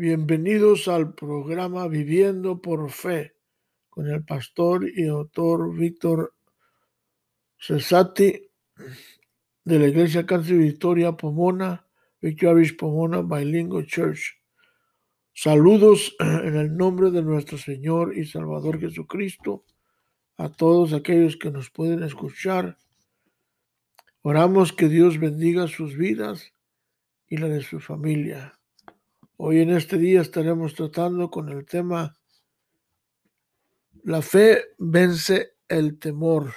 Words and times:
Bienvenidos 0.00 0.86
al 0.86 1.12
programa 1.12 1.88
Viviendo 1.88 2.62
por 2.62 2.88
Fe 2.88 3.34
con 3.90 4.06
el 4.06 4.24
pastor 4.24 4.88
y 4.88 5.08
autor 5.08 5.74
Víctor 5.76 6.36
Cesati 7.58 8.48
de 9.64 9.78
la 9.80 9.88
Iglesia 9.88 10.24
Cáncer 10.24 10.58
Victoria 10.58 11.10
Pomona, 11.16 11.84
Victorious 12.20 12.74
Pomona 12.74 13.22
Bilingual 13.22 13.86
Church. 13.86 14.40
Saludos 15.32 16.14
en 16.20 16.54
el 16.54 16.76
nombre 16.76 17.10
de 17.10 17.22
nuestro 17.22 17.58
Señor 17.58 18.16
y 18.16 18.24
Salvador 18.24 18.78
Jesucristo 18.78 19.64
a 20.36 20.48
todos 20.48 20.92
aquellos 20.92 21.36
que 21.36 21.50
nos 21.50 21.70
pueden 21.70 22.04
escuchar. 22.04 22.78
Oramos 24.22 24.72
que 24.72 24.88
Dios 24.88 25.18
bendiga 25.18 25.66
sus 25.66 25.96
vidas 25.96 26.52
y 27.26 27.38
la 27.38 27.48
de 27.48 27.62
su 27.62 27.80
familia. 27.80 28.57
Hoy 29.40 29.60
en 29.60 29.70
este 29.70 29.98
día 29.98 30.20
estaremos 30.20 30.74
tratando 30.74 31.30
con 31.30 31.48
el 31.48 31.64
tema 31.64 32.18
La 34.02 34.20
fe 34.20 34.74
vence 34.78 35.58
el 35.68 36.00
temor. 36.00 36.52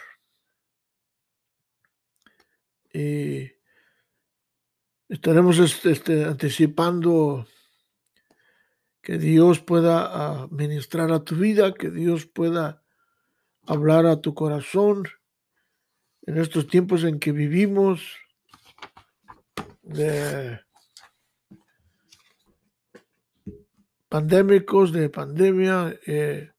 Y 2.91 3.52
estaremos 5.09 5.59
este, 5.59 5.91
este, 5.91 6.26
anticipando 6.26 7.45
que 9.04 9.20
Dios 9.20 9.59
pueda 9.59 10.48
ministrar 10.48 11.12
a 11.12 11.23
tu 11.23 11.35
vida, 11.35 11.76
que 11.76 11.91
Dios 11.91 12.26
pueda 12.26 12.84
hablar 13.68 14.07
a 14.07 14.21
tu 14.21 14.34
corazón 14.34 15.04
en 16.23 16.40
estos 16.40 16.66
tiempos 16.66 17.04
en 17.04 17.20
que 17.20 17.32
vivimos 17.32 18.18
de 19.84 20.62
pandémicos, 24.11 24.91
de 24.91 25.09
pandemia. 25.09 25.98
Eh, 26.05 26.51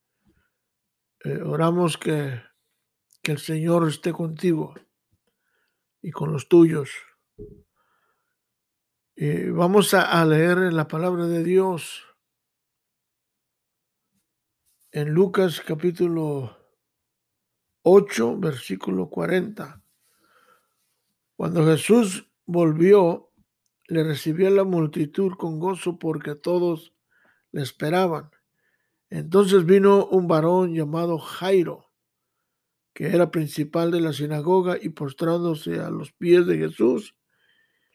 eh, 1.24 1.42
oramos 1.42 1.98
que, 1.98 2.40
que 3.22 3.32
el 3.32 3.38
Señor 3.38 3.86
esté 3.86 4.10
contigo 4.10 4.74
y 6.00 6.10
con 6.10 6.32
los 6.32 6.48
tuyos. 6.48 6.90
Vamos 9.54 9.92
a, 9.94 10.20
a 10.20 10.24
leer 10.24 10.72
la 10.72 10.88
palabra 10.88 11.26
de 11.26 11.44
Dios 11.44 12.02
en 14.90 15.10
Lucas 15.10 15.60
capítulo 15.60 16.56
8, 17.82 18.38
versículo 18.38 19.10
40. 19.10 19.84
Cuando 21.36 21.66
Jesús 21.66 22.32
volvió, 22.46 23.30
le 23.88 24.02
recibió 24.02 24.48
la 24.50 24.64
multitud 24.64 25.32
con 25.36 25.60
gozo 25.60 25.98
porque 25.98 26.34
todos 26.34 26.92
le 27.52 27.62
esperaban. 27.62 28.30
Entonces 29.10 29.64
vino 29.64 30.06
un 30.06 30.26
varón 30.26 30.74
llamado 30.74 31.18
Jairo, 31.18 31.90
que 32.94 33.08
era 33.08 33.30
principal 33.30 33.90
de 33.90 34.00
la 34.00 34.12
sinagoga, 34.12 34.76
y 34.80 34.88
postrándose 34.90 35.80
a 35.80 35.90
los 35.90 36.12
pies 36.12 36.46
de 36.46 36.58
Jesús, 36.58 37.14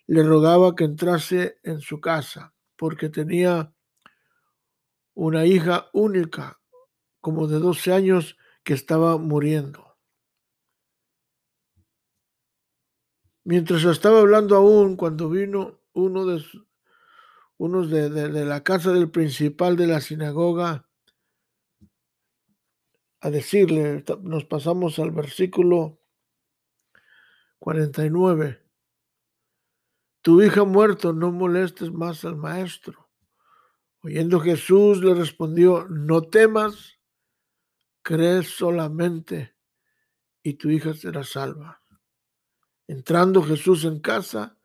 le 0.05 0.23
rogaba 0.23 0.75
que 0.75 0.85
entrase 0.85 1.59
en 1.63 1.81
su 1.81 1.99
casa, 1.99 2.53
porque 2.75 3.09
tenía 3.09 3.73
una 5.13 5.45
hija 5.45 5.89
única, 5.93 6.59
como 7.19 7.47
de 7.47 7.59
12 7.59 7.93
años, 7.93 8.37
que 8.63 8.73
estaba 8.73 9.17
muriendo. 9.17 9.97
Mientras 13.43 13.83
estaba 13.85 14.19
hablando 14.19 14.55
aún, 14.55 14.97
cuando 14.97 15.29
vino 15.29 15.79
uno 15.93 16.25
de, 16.25 16.43
unos 17.57 17.89
de, 17.89 18.29
la 18.45 18.63
casa 18.63 18.93
del 18.93 19.09
principal 19.09 19.75
de 19.75 19.87
la 19.87 20.01
sinagoga 20.01 20.87
a 23.19 23.29
decirle, 23.29 24.03
nos 24.21 24.45
pasamos 24.45 24.99
al 24.99 25.11
versículo 25.11 25.99
49, 27.59 28.63
tu 30.21 30.41
hija 30.41 30.63
muerto, 30.63 31.13
no 31.13 31.31
molestes 31.31 31.91
más 31.91 32.23
al 32.25 32.35
maestro. 32.35 33.09
Oyendo 34.01 34.39
Jesús 34.39 35.03
le 35.03 35.15
respondió, 35.15 35.87
no 35.89 36.21
temas, 36.21 36.99
crees 38.03 38.47
solamente 38.47 39.55
y 40.43 40.53
tu 40.53 40.69
hija 40.69 40.93
será 40.93 41.23
salva. 41.23 41.81
Entrando 42.87 43.41
Jesús 43.41 43.83
en 43.83 43.99
casa, 43.99 44.56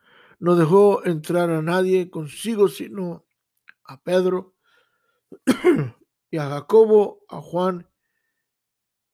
no 0.43 0.57
dejó 0.57 1.07
entrar 1.07 1.51
a 1.51 1.63
nadie 1.63 2.11
consigo, 2.11 2.67
sino 2.67 3.25
a 3.85 4.03
Pedro 4.03 4.57
y 6.33 6.37
a 6.37 6.49
Jacobo, 6.49 7.25
a 7.29 7.41
Juan 7.41 7.89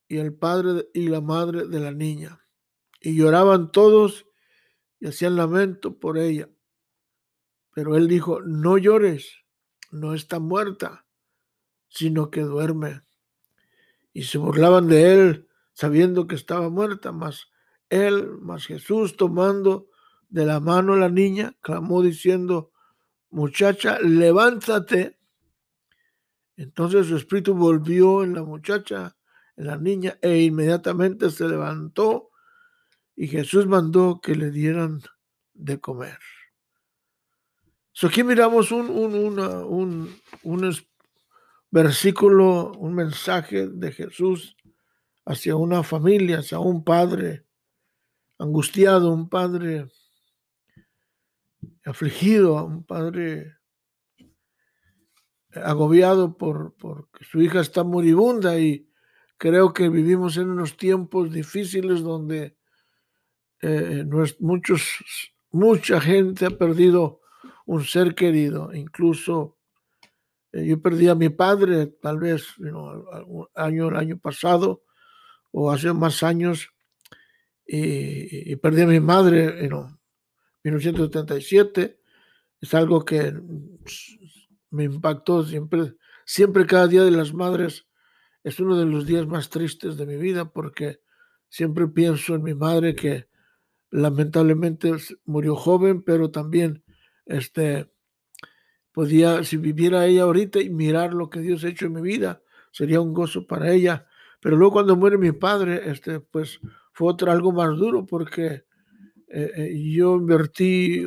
y 0.08 0.16
el 0.16 0.34
padre 0.34 0.88
y 0.94 1.08
la 1.08 1.20
madre 1.20 1.66
de 1.66 1.80
la 1.80 1.92
niña. 1.92 2.46
Y 2.98 3.14
lloraban 3.14 3.72
todos 3.72 4.24
y 5.00 5.06
hacían 5.06 5.36
lamento 5.36 5.98
por 5.98 6.16
ella. 6.16 6.48
Pero 7.74 7.96
él 7.96 8.08
dijo, 8.08 8.40
no 8.40 8.78
llores, 8.78 9.44
no 9.90 10.14
está 10.14 10.38
muerta, 10.38 11.04
sino 11.88 12.30
que 12.30 12.40
duerme. 12.40 13.02
Y 14.14 14.22
se 14.22 14.38
burlaban 14.38 14.88
de 14.88 15.12
él, 15.12 15.48
sabiendo 15.74 16.26
que 16.26 16.36
estaba 16.36 16.70
muerta, 16.70 17.12
mas 17.12 17.50
él, 17.90 18.30
más 18.40 18.64
Jesús, 18.64 19.18
tomando 19.18 19.90
de 20.28 20.44
la 20.44 20.60
mano 20.60 20.96
la 20.96 21.08
niña, 21.08 21.56
clamó 21.60 22.02
diciendo, 22.02 22.72
muchacha, 23.30 23.98
levántate. 24.00 25.18
Entonces 26.56 27.06
su 27.06 27.16
espíritu 27.16 27.54
volvió 27.54 28.24
en 28.24 28.34
la 28.34 28.42
muchacha, 28.42 29.16
en 29.56 29.66
la 29.66 29.76
niña, 29.76 30.18
e 30.20 30.42
inmediatamente 30.42 31.30
se 31.30 31.48
levantó 31.48 32.30
y 33.16 33.28
Jesús 33.28 33.66
mandó 33.66 34.20
que 34.20 34.34
le 34.34 34.50
dieran 34.50 35.00
de 35.54 35.80
comer. 35.80 36.18
aquí 38.02 38.22
miramos 38.22 38.70
un, 38.70 38.90
un, 38.90 40.20
un 40.42 40.76
versículo, 41.70 42.72
un 42.78 42.94
mensaje 42.94 43.68
de 43.68 43.92
Jesús 43.92 44.56
hacia 45.24 45.56
una 45.56 45.82
familia, 45.82 46.38
hacia 46.38 46.60
un 46.60 46.84
padre 46.84 47.44
angustiado, 48.38 49.12
un 49.12 49.28
padre 49.28 49.88
afligido, 51.88 52.58
a 52.58 52.64
un 52.64 52.84
padre 52.84 53.54
agobiado 55.54 56.36
por, 56.36 56.74
porque 56.76 57.24
su 57.24 57.40
hija 57.40 57.60
está 57.60 57.82
moribunda 57.82 58.58
y 58.58 58.88
creo 59.38 59.72
que 59.72 59.88
vivimos 59.88 60.36
en 60.36 60.50
unos 60.50 60.76
tiempos 60.76 61.32
difíciles 61.32 62.02
donde 62.02 62.56
eh, 63.62 64.04
muchos, 64.40 64.98
mucha 65.50 66.00
gente 66.00 66.46
ha 66.46 66.50
perdido 66.50 67.20
un 67.66 67.84
ser 67.84 68.14
querido, 68.14 68.72
incluso 68.74 69.56
eh, 70.52 70.66
yo 70.66 70.80
perdí 70.80 71.08
a 71.08 71.14
mi 71.14 71.28
padre 71.30 71.86
tal 71.86 72.18
vez 72.18 72.46
año, 73.54 73.88
el 73.88 73.96
año 73.96 74.18
pasado 74.18 74.82
o 75.50 75.70
hace 75.70 75.92
más 75.92 76.22
años 76.22 76.68
y, 77.70 78.56
perdí 78.56 78.82
a 78.82 78.86
mi 78.86 79.00
madre 79.00 79.68
1977, 80.64 82.00
es 82.60 82.74
algo 82.74 83.04
que 83.04 83.34
me 84.70 84.84
impactó 84.84 85.44
siempre, 85.44 85.94
siempre 86.24 86.66
cada 86.66 86.86
día 86.86 87.04
de 87.04 87.10
las 87.10 87.32
madres 87.32 87.86
es 88.44 88.60
uno 88.60 88.76
de 88.78 88.86
los 88.86 89.06
días 89.06 89.26
más 89.26 89.50
tristes 89.50 89.96
de 89.96 90.06
mi 90.06 90.16
vida 90.16 90.50
porque 90.50 91.00
siempre 91.48 91.88
pienso 91.88 92.34
en 92.34 92.42
mi 92.42 92.54
madre 92.54 92.94
que 92.94 93.28
lamentablemente 93.90 94.92
murió 95.24 95.56
joven, 95.56 96.02
pero 96.02 96.30
también 96.30 96.84
este 97.26 97.90
podía 98.92 99.44
si 99.44 99.56
viviera 99.56 100.06
ella 100.06 100.22
ahorita 100.22 100.60
y 100.60 100.70
mirar 100.70 101.14
lo 101.14 101.30
que 101.30 101.40
Dios 101.40 101.64
ha 101.64 101.68
hecho 101.68 101.86
en 101.86 101.94
mi 101.94 102.02
vida, 102.02 102.42
sería 102.72 103.00
un 103.00 103.14
gozo 103.14 103.46
para 103.46 103.72
ella. 103.72 104.06
Pero 104.40 104.56
luego 104.56 104.72
cuando 104.72 104.96
muere 104.96 105.18
mi 105.18 105.32
padre, 105.32 105.90
este 105.90 106.20
pues 106.20 106.60
fue 106.92 107.08
otro 107.08 107.30
algo 107.30 107.52
más 107.52 107.76
duro 107.76 108.06
porque 108.06 108.64
eh, 109.30 109.52
eh, 109.56 109.92
yo 109.92 110.16
invertí, 110.16 111.04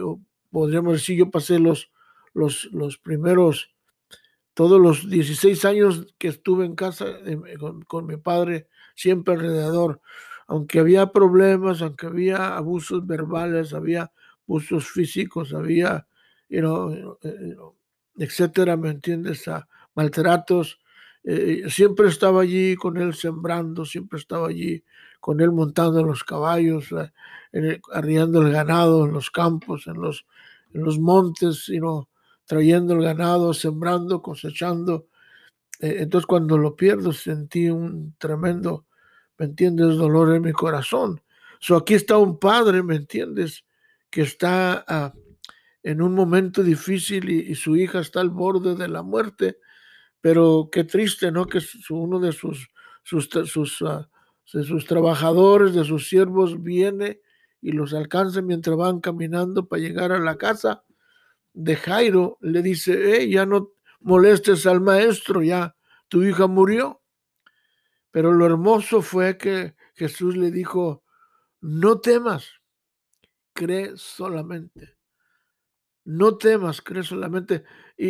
podríamos 0.51 0.93
decir, 0.93 1.17
yo 1.17 1.31
pasé 1.31 1.59
los, 1.59 1.91
los, 2.33 2.69
los 2.71 2.97
primeros, 2.97 3.73
todos 4.53 4.79
los 4.79 5.09
16 5.09 5.65
años 5.65 6.13
que 6.19 6.27
estuve 6.27 6.65
en 6.65 6.75
casa 6.75 7.05
eh, 7.25 7.39
con, 7.87 8.05
mi 8.05 8.17
padre, 8.17 8.67
siempre 8.95 9.33
alrededor, 9.33 10.01
aunque 10.47 10.79
había 10.79 11.11
problemas, 11.11 11.81
aunque 11.81 12.07
había 12.07 12.55
abusos 12.55 13.05
verbales, 13.07 13.73
había 13.73 14.11
abusos 14.47 14.87
físicos, 14.87 15.53
había, 15.53 16.07
you 16.49 17.17
etcétera, 18.17 18.75
¿me 18.77 18.89
entiendes? 18.89 19.47
A 19.47 19.67
maltratos, 19.95 20.79
siempre 21.69 22.09
estaba 22.09 22.41
allí 22.41 22.75
con 22.75 22.97
él 22.97 23.13
sembrando, 23.13 23.85
siempre 23.85 24.19
estaba 24.19 24.49
allí 24.49 24.83
con 25.21 25.39
él 25.39 25.51
montando 25.51 26.03
los 26.03 26.23
caballos, 26.25 26.89
eh, 27.53 27.79
arriando 27.93 28.41
el 28.41 28.51
ganado 28.51 29.05
en 29.05 29.13
los 29.13 29.29
campos, 29.29 29.87
en 29.87 30.01
los, 30.01 30.25
en 30.73 30.83
los 30.83 30.99
montes, 30.99 31.65
sino 31.65 32.09
trayendo 32.45 32.95
el 32.95 33.03
ganado, 33.03 33.53
sembrando, 33.53 34.21
cosechando. 34.21 35.07
Eh, 35.79 35.97
entonces 35.99 36.25
cuando 36.25 36.57
lo 36.57 36.75
pierdo 36.75 37.13
sentí 37.13 37.69
un 37.69 38.15
tremendo, 38.17 38.87
¿me 39.37 39.45
entiendes?, 39.45 39.95
dolor 39.95 40.35
en 40.35 40.41
mi 40.41 40.51
corazón. 40.51 41.21
So, 41.59 41.77
aquí 41.77 41.93
está 41.93 42.17
un 42.17 42.39
padre, 42.39 42.81
¿me 42.83 42.95
entiendes?, 42.95 43.63
que 44.09 44.23
está 44.23 44.83
ah, 44.87 45.13
en 45.83 46.01
un 46.01 46.13
momento 46.15 46.63
difícil 46.63 47.29
y, 47.29 47.55
su 47.55 47.77
hija 47.77 47.99
está 47.99 48.21
al 48.21 48.31
borde 48.31 48.75
de 48.75 48.87
la 48.87 49.03
muerte, 49.03 49.59
pero 50.19 50.69
qué 50.71 50.83
triste, 50.83 51.31
¿no?, 51.31 51.45
que 51.45 51.59
uno 51.91 52.19
de 52.19 52.31
sus, 52.31 52.69
sus, 53.03 53.29
sus, 53.45 53.81
ah, 53.83 54.09
de 54.53 54.63
sus 54.63 54.85
trabajadores, 54.85 55.73
de 55.73 55.83
sus 55.85 56.09
siervos, 56.09 56.61
viene 56.61 57.21
y 57.61 57.71
los 57.71 57.93
alcanza 57.93 58.41
mientras 58.41 58.75
van 58.75 58.99
caminando 58.99 59.67
para 59.67 59.81
llegar 59.81 60.11
a 60.11 60.19
la 60.19 60.37
casa 60.37 60.83
de 61.53 61.75
Jairo. 61.75 62.37
Le 62.41 62.61
dice, 62.61 63.29
ya 63.29 63.45
no 63.45 63.71
molestes 63.99 64.65
al 64.65 64.81
maestro, 64.81 65.43
ya 65.43 65.75
tu 66.07 66.23
hija 66.23 66.47
murió. 66.47 67.01
Pero 68.11 68.33
lo 68.33 68.45
hermoso 68.45 69.01
fue 69.01 69.37
que 69.37 69.75
Jesús 69.93 70.35
le 70.35 70.51
dijo, 70.51 71.03
no 71.61 72.01
temas, 72.01 72.49
cree 73.53 73.93
solamente. 73.95 74.97
No 76.03 76.37
temas, 76.37 76.81
cree 76.81 77.03
solamente. 77.03 77.63
Y, 77.95 78.09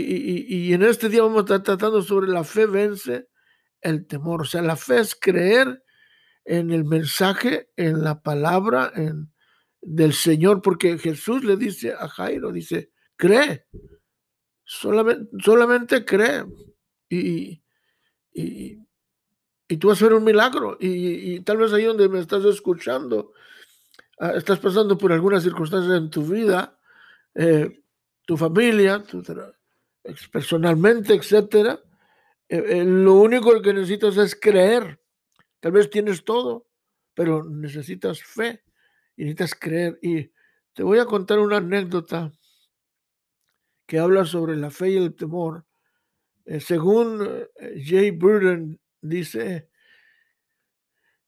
y, 0.70 0.74
en 0.74 0.82
este 0.84 1.10
día 1.10 1.22
vamos 1.22 1.40
a 1.40 1.42
estar 1.42 1.64
tratando 1.64 2.02
sobre 2.02 2.28
la 2.28 2.46
fe 2.46 2.66
vence 2.66 3.28
el 3.82 4.08
temor. 4.08 4.42
O 4.42 4.46
sea, 4.46 4.62
la 4.62 4.78
fe 4.78 5.00
es 5.00 5.14
creer 5.14 5.84
en 6.46 6.72
el 6.72 6.86
mensaje, 6.86 7.70
en 7.76 8.04
la 8.04 8.22
palabra 8.22 8.92
en, 8.96 9.32
del 9.82 10.14
Señor, 10.14 10.62
porque 10.62 10.98
Jesús 10.98 11.44
le 11.44 11.58
dice 11.58 11.94
a 11.94 12.08
Jairo, 12.08 12.52
dice, 12.52 12.92
cree, 13.16 13.66
solamente, 14.64 15.30
solamente 15.44 16.06
cree 16.06 16.46
y, 17.10 17.62
y, 18.34 18.78
y, 19.68 19.78
tú 19.78 19.90
vas 19.90 20.02
a 20.02 20.06
ver 20.06 20.14
un 20.14 20.24
milagro 20.24 20.78
y, 20.80 21.40
tal 21.42 21.58
vez 21.58 21.74
ahí 21.74 21.84
donde 21.84 22.10
me 22.10 22.20
estás 22.20 22.46
escuchando, 22.46 23.34
ah, 24.20 24.34
estás 24.36 24.60
pasando 24.60 24.98
por 24.98 25.12
algunas 25.12 25.44
circunstancias 25.44 25.98
en 25.98 26.10
tu 26.10 26.24
vida, 26.24 26.80
eh, 27.36 27.84
tu 28.26 28.38
familia, 28.38 29.04
personalmente, 30.32 31.16
etcétera. 31.16 31.80
Eh, 32.48 32.64
eh, 32.68 32.84
lo 32.86 33.16
único 33.16 33.62
que 33.62 33.74
necesitas 33.74 34.18
es 34.18 34.36
creer 34.36 35.00
Tal 35.62 35.72
vez 35.72 35.90
tienes 35.92 36.25
todo, 36.25 36.68
pero 37.13 37.44
necesitas 37.44 38.22
fe 38.22 38.63
y 39.16 39.24
necesitas 39.24 39.56
creer. 39.56 40.00
Y 40.02 40.31
te 40.74 40.84
voy 40.84 40.98
a 40.98 41.06
contar 41.06 41.40
una 41.40 41.58
anécdota 41.58 42.31
que 43.86 44.00
habla 44.00 44.25
sobre 44.25 44.58
la 44.58 44.72
fe 44.72 44.90
y 44.92 44.98
el 44.98 45.16
temor. 45.16 45.66
Eh, 46.46 46.60
según 46.60 47.46
eh, 47.60 47.84
Jay 47.86 48.10
Burden 48.10 48.80
dice, 49.02 49.69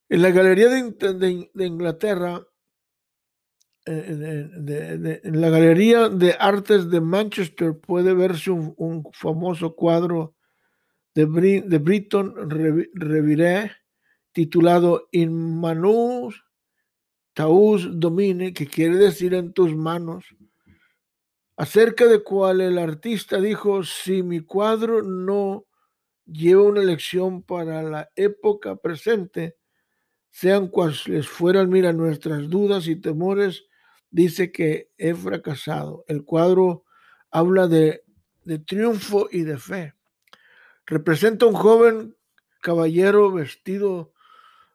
en 0.10 0.22
la 0.22 0.32
Galería 0.32 0.70
de, 0.70 1.50
Inglaterra, 1.66 2.44
eh, 3.86 5.20
en 5.24 5.42
la 5.42 5.50
Galería 5.50 6.10
de 6.10 6.36
Artes 6.40 6.90
de 6.90 7.02
Manchester 7.02 7.80
puede 7.80 8.16
verse 8.16 8.50
un, 8.50 9.04
famoso 9.14 9.76
cuadro 9.76 10.36
de, 11.14 11.28
de 11.68 11.78
Britton 11.78 12.50
Reviré 12.50 13.83
titulado 14.34 15.08
In 15.12 15.60
manus 15.60 16.44
taus 17.34 17.88
domine, 18.00 18.54
que 18.54 18.68
quiere 18.68 18.98
decir 18.98 19.34
en 19.34 19.54
tus 19.54 19.76
manos, 19.76 20.26
acerca 21.58 22.08
de 22.08 22.24
cual 22.24 22.62
el 22.62 22.78
artista 22.78 23.40
dijo, 23.40 23.84
si 23.84 24.24
mi 24.24 24.42
cuadro 24.42 25.02
no 25.02 25.66
lleva 26.26 26.64
una 26.64 26.82
lección 26.82 27.44
para 27.44 27.84
la 27.84 28.10
época 28.16 28.76
presente, 28.76 29.58
sean 30.30 30.68
cuales 30.68 31.28
fueran, 31.28 31.70
mira, 31.70 31.94
nuestras 31.94 32.50
dudas 32.50 32.88
y 32.88 32.96
temores, 32.96 33.66
dice 34.10 34.52
que 34.52 34.92
he 34.98 35.14
fracasado. 35.14 36.06
El 36.08 36.24
cuadro 36.24 36.86
habla 37.30 37.68
de, 37.68 38.04
de 38.44 38.60
triunfo 38.60 39.28
y 39.32 39.42
de 39.42 39.58
fe. 39.58 39.94
Representa 40.86 41.46
un 41.46 41.54
joven 41.54 42.16
caballero 42.62 43.32
vestido 43.32 44.13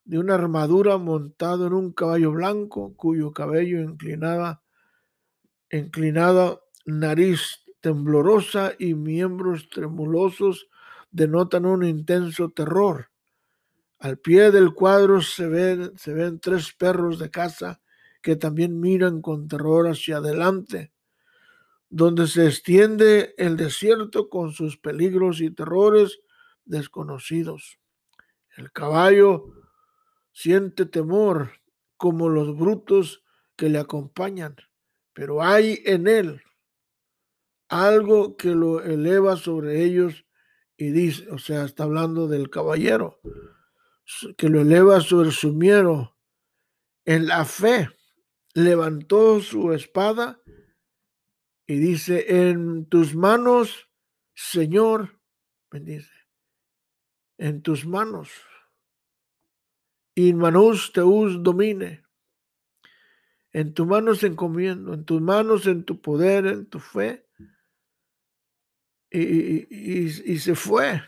de 0.09 0.19
una 0.19 0.37
armadura 0.37 0.97
montado 0.97 1.67
en 1.67 1.75
un 1.75 1.93
caballo 1.93 2.33
blanco 2.33 2.95
cuyo 2.97 3.31
cabello 3.31 3.83
inclinaba, 3.83 4.63
inclinada, 5.71 6.63
nariz 6.87 7.63
temblorosa 7.83 8.73
y 8.79 8.95
miembros 8.95 9.69
tremulosos 9.69 10.67
denotan 11.11 11.67
un 11.67 11.85
intenso 11.85 12.49
terror. 12.49 13.11
Al 13.99 14.19
pie 14.19 14.51
del 14.51 14.73
cuadro 14.73 15.21
se 15.21 15.47
ven, 15.47 15.93
se 15.99 16.15
ven 16.15 16.41
tres 16.41 16.73
perros 16.73 17.19
de 17.19 17.31
caza 17.31 17.83
que 18.23 18.35
también 18.35 18.81
miran 18.81 19.21
con 19.21 19.47
terror 19.47 19.89
hacia 19.89 20.17
adelante, 20.17 20.91
donde 21.91 22.29
se 22.29 22.47
extiende 22.47 23.35
el 23.37 23.59
desierto 23.59 24.31
con 24.31 24.53
sus 24.53 24.79
peligros 24.79 25.43
y 25.43 25.51
terrores 25.51 26.19
desconocidos. 26.65 27.79
El 28.57 28.73
caballo 28.73 29.58
siente 30.33 30.87
temor 30.87 31.53
como 31.97 32.29
los 32.29 32.57
brutos 32.57 33.25
que 33.57 33.69
le 33.69 33.79
acompañan, 33.79 34.57
pero 35.13 35.43
hay 35.43 35.83
en 35.85 36.07
él 36.07 36.43
algo 37.69 38.37
que 38.37 38.51
lo 38.51 38.83
eleva 38.83 39.37
sobre 39.37 39.85
ellos 39.85 40.25
y 40.77 40.91
dice, 40.91 41.29
o 41.31 41.39
sea, 41.39 41.65
está 41.65 41.83
hablando 41.83 42.29
del 42.29 42.51
caballero, 42.51 43.21
que 44.37 44.49
lo 44.49 44.61
eleva 44.61 45.01
sobre 45.01 45.33
su 45.33 45.53
miedo. 45.53 46.17
En 47.05 47.27
la 47.27 47.45
fe 47.45 47.91
levantó 48.55 49.41
su 49.41 49.73
espada 49.73 50.41
y 51.67 51.79
dice, 51.79 52.49
en 52.49 52.87
tus 52.87 53.15
manos, 53.15 53.89
Señor, 54.35 55.21
bendice, 55.71 56.15
en 57.39 57.61
tus 57.61 57.85
manos 57.85 58.31
in 60.27 60.37
manus 60.37 60.91
teus 60.93 61.41
domine. 61.43 62.03
En 63.53 63.73
tus 63.73 63.87
manos 63.87 64.25
encomiendo, 64.25 64.93
en 64.93 65.05
tus 65.05 65.21
manos, 65.21 65.67
en 65.67 65.85
tu 65.85 66.01
poder, 66.01 66.47
en 66.47 66.67
tu 66.67 66.81
fe. 66.81 67.25
Y, 69.11 70.39
se 70.39 70.55
fue. 70.55 71.03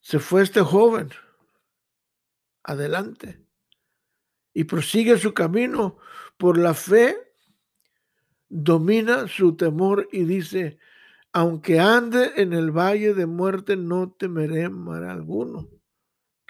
Se 0.00 0.18
fue 0.18 0.42
este 0.42 0.60
joven. 0.60 1.08
Adelante. 2.62 3.40
Y 4.52 4.64
prosigue 4.64 5.16
su 5.16 5.32
camino 5.32 5.96
por 6.36 6.58
la 6.58 6.74
fe. 6.74 7.16
Domina 8.50 9.28
su 9.28 9.56
temor 9.56 10.08
y 10.12 10.24
dice, 10.24 10.78
aunque 11.32 11.80
ande 11.80 12.32
en 12.36 12.52
el 12.52 12.70
valle 12.70 13.14
de 13.14 13.24
muerte, 13.24 13.76
no 13.76 14.12
temeré 14.12 14.68
mal 14.68 15.08
alguno 15.08 15.70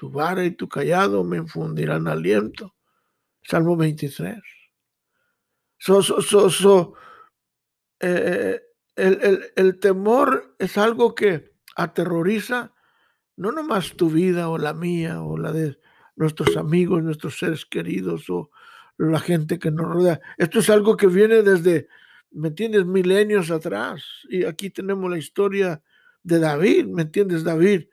tu 0.03 0.11
vara 0.11 0.45
y 0.45 0.51
tu 0.51 0.69
callado 0.69 1.23
me 1.23 1.37
infundirán 1.37 2.09
aliento. 2.09 2.75
Salmo 3.41 3.77
23. 3.77 4.37
So, 5.79 6.03
so, 6.03 6.51
so, 6.51 6.95
eh, 8.01 8.61
el, 8.97 9.53
el, 9.55 9.79
temor 9.79 10.57
es 10.59 10.77
algo 10.77 11.15
que 11.15 11.53
aterroriza 11.77 12.75
no 13.37 13.53
nomás 13.53 13.95
tu 13.95 14.11
vida 14.11 14.49
o 14.49 14.59
la 14.59 14.75
mía 14.75 15.23
o 15.23 15.39
la 15.39 15.53
de 15.53 15.79
nuestros 16.17 16.57
amigos, 16.57 17.05
nuestros 17.05 17.39
seres 17.39 17.65
queridos 17.65 18.29
o 18.29 18.51
la 18.99 19.21
gente 19.21 19.61
que 19.61 19.71
nos 19.71 19.87
rodea. 19.87 20.21
Esto 20.37 20.59
es 20.59 20.69
algo 20.69 20.97
que 20.97 21.07
viene 21.07 21.43
desde, 21.43 21.87
¿me 22.33 22.49
entiendes?, 22.49 22.87
milenios 22.87 23.53
atrás. 23.53 24.05
Y 24.29 24.47
aquí 24.47 24.69
tenemos 24.69 25.09
la 25.09 25.19
historia 25.19 25.81
de 26.25 26.41
David, 26.41 26.87
¿me 26.87 27.03
entiendes? 27.03 27.45
David 27.45 27.85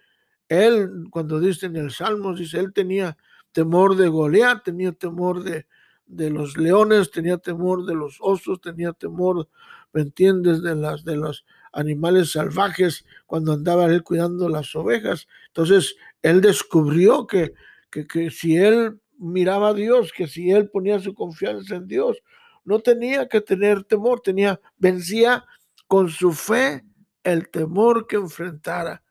él, 0.50 1.06
cuando 1.12 1.40
dice 1.40 1.68
en 1.68 1.78
el 1.78 1.92
Salmo, 1.92 2.36
dice, 2.36 2.60
él 2.60 2.74
tenía 2.74 3.18
temor 3.52 3.96
de 3.96 4.10
Goliat, 4.10 4.64
tenía 4.64 4.92
temor 4.92 5.44
de, 5.44 5.66
de 6.08 6.30
los 6.30 6.58
leones, 6.58 7.12
tenía 7.12 7.38
temor 7.38 7.86
de 7.86 7.96
los 7.96 8.18
osos, 8.20 8.60
tenía 8.60 8.92
temor, 8.94 9.48
¿me 9.94 10.02
entiendes?, 10.02 10.62
de, 10.62 10.76
las, 10.76 11.06
de 11.06 11.16
los 11.16 11.46
animales 11.72 12.32
salvajes 12.32 13.06
cuando 13.28 13.54
andaba 13.54 13.86
él 13.86 14.04
cuidando 14.04 14.50
las 14.50 14.76
ovejas. 14.76 15.28
Entonces, 15.48 15.96
él 16.24 16.42
descubrió 16.42 17.28
que, 17.28 17.54
que, 17.92 18.08
que 18.08 18.32
si 18.32 18.58
él 18.58 19.00
miraba 19.20 19.70
a 19.70 19.74
Dios, 19.74 20.12
que 20.12 20.28
si 20.28 20.52
él 20.52 20.70
ponía 20.70 21.00
su 21.00 21.14
confianza 21.14 21.76
en 21.76 21.88
Dios, 21.88 22.18
no 22.66 22.80
tenía 22.80 23.28
que 23.28 23.42
tener 23.42 23.84
temor, 23.84 24.22
tenía, 24.22 24.60
vencía 24.78 25.46
con 25.88 26.10
su 26.10 26.34
fe 26.34 26.84
el 27.24 27.50
temor 27.50 28.08
que 28.08 28.16
enfrentara. 28.16 29.04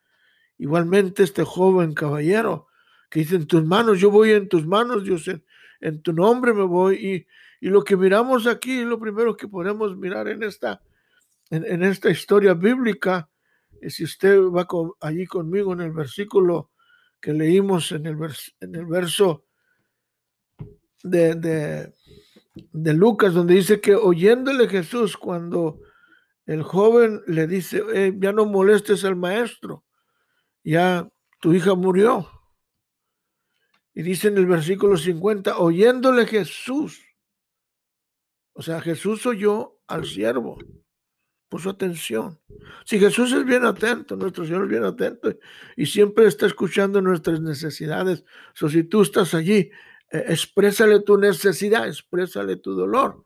Igualmente 0.59 1.23
este 1.23 1.45
joven 1.45 1.95
caballero 1.95 2.67
que 3.11 3.21
dice, 3.21 3.37
en 3.37 3.47
tus 3.47 3.65
manos, 3.65 4.01
yo 4.01 4.11
voy 4.11 4.33
en 4.33 4.49
tus 4.49 4.67
manos, 4.67 5.05
Dios, 5.05 5.31
en, 5.81 6.03
tu 6.03 6.13
nombre 6.13 6.53
me 6.53 6.65
voy. 6.65 7.27
Y 7.61 7.69
lo 7.69 7.83
que 7.83 7.97
miramos 7.97 8.47
aquí, 8.47 8.83
lo 8.83 8.99
primero 8.99 9.37
que 9.37 9.49
podemos 9.49 9.97
mirar 9.97 10.29
en 10.29 10.43
esta, 10.43 10.83
en, 11.51 11.83
esta 11.83 12.11
historia 12.11 12.55
bíblica, 12.55 13.31
es 13.81 13.95
si 13.95 14.05
usted 14.05 14.39
va 14.41 14.67
allí 15.01 15.27
conmigo 15.27 15.73
en 15.73 15.81
el 15.81 15.93
versículo 15.93 16.71
que 17.21 17.33
leímos 17.33 17.93
en 17.93 18.07
el, 18.07 18.19
en 18.61 18.75
el 18.75 18.87
verso 18.87 19.45
de, 21.03 21.93
de, 22.73 22.93
Lucas, 22.93 23.35
donde 23.35 23.55
dice 23.55 23.81
que 23.81 23.95
oyéndole 23.95 24.69
Jesús 24.69 25.17
cuando 25.17 25.81
el 26.47 26.63
joven 26.63 27.23
le 27.27 27.47
dice, 27.47 27.83
eh, 27.95 28.15
ya 28.19 28.33
no 28.33 28.47
molestes 28.47 29.05
al 29.05 29.17
maestro, 29.17 29.85
ya 30.71 31.09
tu 31.41 31.55
hija 31.55 31.75
murió. 31.75 32.29
Y 33.95 34.03
dice 34.03 34.29
en 34.29 34.39
el 34.39 34.47
versículo 34.47 34.97
50, 34.97 35.59
oyéndole 35.59 36.27
Jesús, 36.27 37.03
o 38.53 38.63
sea, 38.63 38.81
Jesús 38.81 39.25
oyó 39.27 39.81
al 39.87 40.05
siervo, 40.05 40.59
puso 41.49 41.71
atención. 41.71 42.39
Si 42.85 42.99
Jesús 42.99 43.33
es 43.33 43.45
bien 43.45 43.65
atento, 43.65 44.15
nuestro 44.15 44.45
Señor 44.45 44.65
es 44.65 44.69
bien 44.69 44.85
atento 44.85 45.35
y 45.77 45.87
siempre 45.87 46.27
está 46.27 46.47
escuchando 46.47 47.01
nuestras 47.01 47.41
necesidades. 47.41 48.25
O 48.61 48.69
si 48.69 48.85
tú 48.85 49.03
estás 49.03 49.35
allí, 49.35 49.71
eh, 50.11 50.25
exprésale 50.29 51.01
tu 51.01 51.17
necesidad, 51.17 51.89
exprésale 51.89 52.57
tu 52.57 52.75
dolor. 52.75 53.25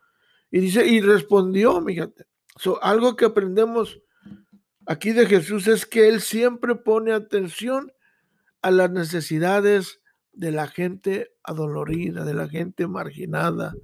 Y 0.50 0.60
dice, 0.60 0.86
y 0.86 1.00
respondió, 1.00 1.82
fíjate. 1.84 2.26
algo 2.82 3.16
que 3.16 3.24
aprendemos 3.24 4.00
aquí 4.86 5.12
de 5.12 5.26
Jesús 5.26 5.66
es 5.68 5.86
que 5.86 6.08
Él 6.08 6.20
siempre 6.20 6.74
pone 6.74 7.12
atención 7.12 7.92
a 8.62 8.70
las 8.70 8.90
necesidades 8.90 10.00
de 10.32 10.52
la 10.52 10.66
gente 10.66 11.34
adolorida, 11.42 12.24
de 12.24 12.34
la 12.34 12.48
gente 12.48 12.86
marginada, 12.86 13.74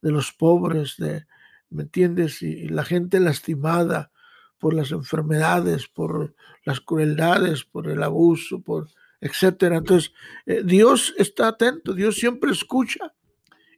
de 0.00 0.10
los 0.12 0.32
pobres, 0.32 0.96
de, 0.98 1.26
¿me 1.70 1.82
entiendes? 1.82 2.42
Y, 2.42 2.68
la 2.68 2.84
gente 2.84 3.20
lastimada 3.20 4.12
por 4.58 4.74
las 4.74 4.90
enfermedades, 4.90 5.88
por 5.88 6.34
las 6.64 6.80
crueldades, 6.80 7.64
por 7.64 7.88
el 7.88 8.02
abuso, 8.02 8.60
por 8.60 8.88
etcétera. 9.20 9.76
Entonces, 9.76 10.12
eh, 10.46 10.62
Dios 10.64 11.14
está 11.16 11.48
atento, 11.48 11.92
Dios 11.94 12.16
siempre 12.16 12.52
escucha 12.52 13.14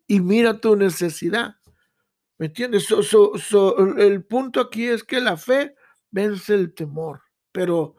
y 0.07 0.21
mira 0.21 0.61
tu 0.61 0.77
necesidad. 0.77 1.57
¿Me 2.39 2.47
entiendes? 2.47 2.89
el 3.99 4.25
punto 4.25 4.61
aquí 4.61 4.87
es 4.87 5.05
que 5.05 5.21
la 5.21 5.37
fe 5.37 5.75
vence 6.11 6.55
el 6.55 6.75
temor, 6.75 7.23
pero, 7.53 7.97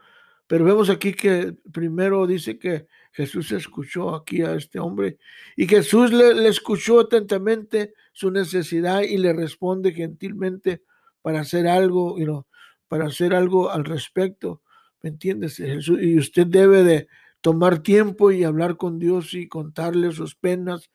pero 0.48 0.65
vemos 0.65 0.89
aquí 0.89 1.13
que 1.13 1.56
primero 1.72 2.27
dice 2.27 2.58
que 2.60 2.88
Jesús 3.12 3.51
escuchó 3.51 4.15
aquí 4.15 4.41
a 4.41 4.56
este 4.56 4.80
hombre 4.80 5.18
y 5.56 5.68
Jesús 5.68 6.12
le, 6.13 6.48
escuchó 6.48 7.01
atentamente 7.01 7.94
su 8.13 8.32
necesidad 8.32 9.01
y 9.01 9.18
le 9.18 9.34
responde 9.34 9.91
gentilmente 9.91 10.84
para 11.22 11.41
hacer 11.41 11.68
algo, 11.68 12.18
you 12.18 12.46
para 12.88 13.06
hacer 13.06 13.34
algo 13.34 13.70
al 13.72 13.86
respecto. 13.86 14.62
¿Me 15.01 15.10
entiendes? 15.10 15.58
Jesús, 15.58 16.00
y 16.01 16.18
usted 16.18 16.48
debe 16.48 16.84
de 16.84 17.08
tomar 17.41 17.80
tiempo 17.80 18.32
y 18.32 18.44
hablar 18.44 18.77
con 18.77 19.00
Dios 19.00 19.34
y 19.34 19.48
contarle 19.48 20.12
sus 20.12 20.36
penas, 20.36 20.91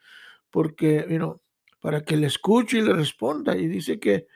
porque, 0.50 1.06
you 1.08 1.40
para 1.80 2.02
que 2.02 2.16
le 2.16 2.26
escuche 2.26 2.78
y 2.78 2.82
le 2.82 2.92
responda. 2.92 3.56
Y 3.56 3.68
dice 3.68 4.00
que 4.00 4.26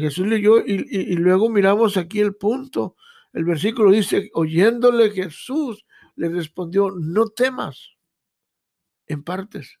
Jesús 0.00 0.26
leyó 0.26 0.58
y, 0.58 0.86
y 0.90 1.16
luego 1.16 1.48
miramos 1.48 1.96
aquí 1.96 2.20
el 2.20 2.34
punto. 2.34 2.96
El 3.32 3.44
versículo 3.44 3.90
dice, 3.90 4.30
oyéndole 4.34 5.10
Jesús, 5.10 5.84
le 6.16 6.28
respondió, 6.28 6.90
no 6.90 7.28
temas, 7.28 7.96
en 9.06 9.22
partes, 9.22 9.78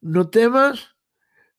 no 0.00 0.28
temas, 0.28 0.94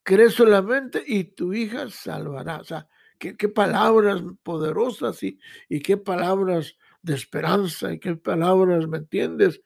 cree 0.03 0.29
solamente 0.29 1.03
y 1.05 1.23
tu 1.23 1.53
hija 1.53 1.89
salvará. 1.89 2.57
O 2.57 2.63
sea, 2.63 2.87
qué, 3.17 3.49
palabras 3.49 4.21
poderosas 4.43 5.23
y, 5.23 5.39
y, 5.69 5.79
qué 5.79 5.97
palabras 5.97 6.75
de 7.01 7.15
esperanza 7.15 7.93
y 7.93 7.99
qué 7.99 8.15
palabras, 8.15 8.87
¿me 8.87 8.97
entiendes? 8.97 9.61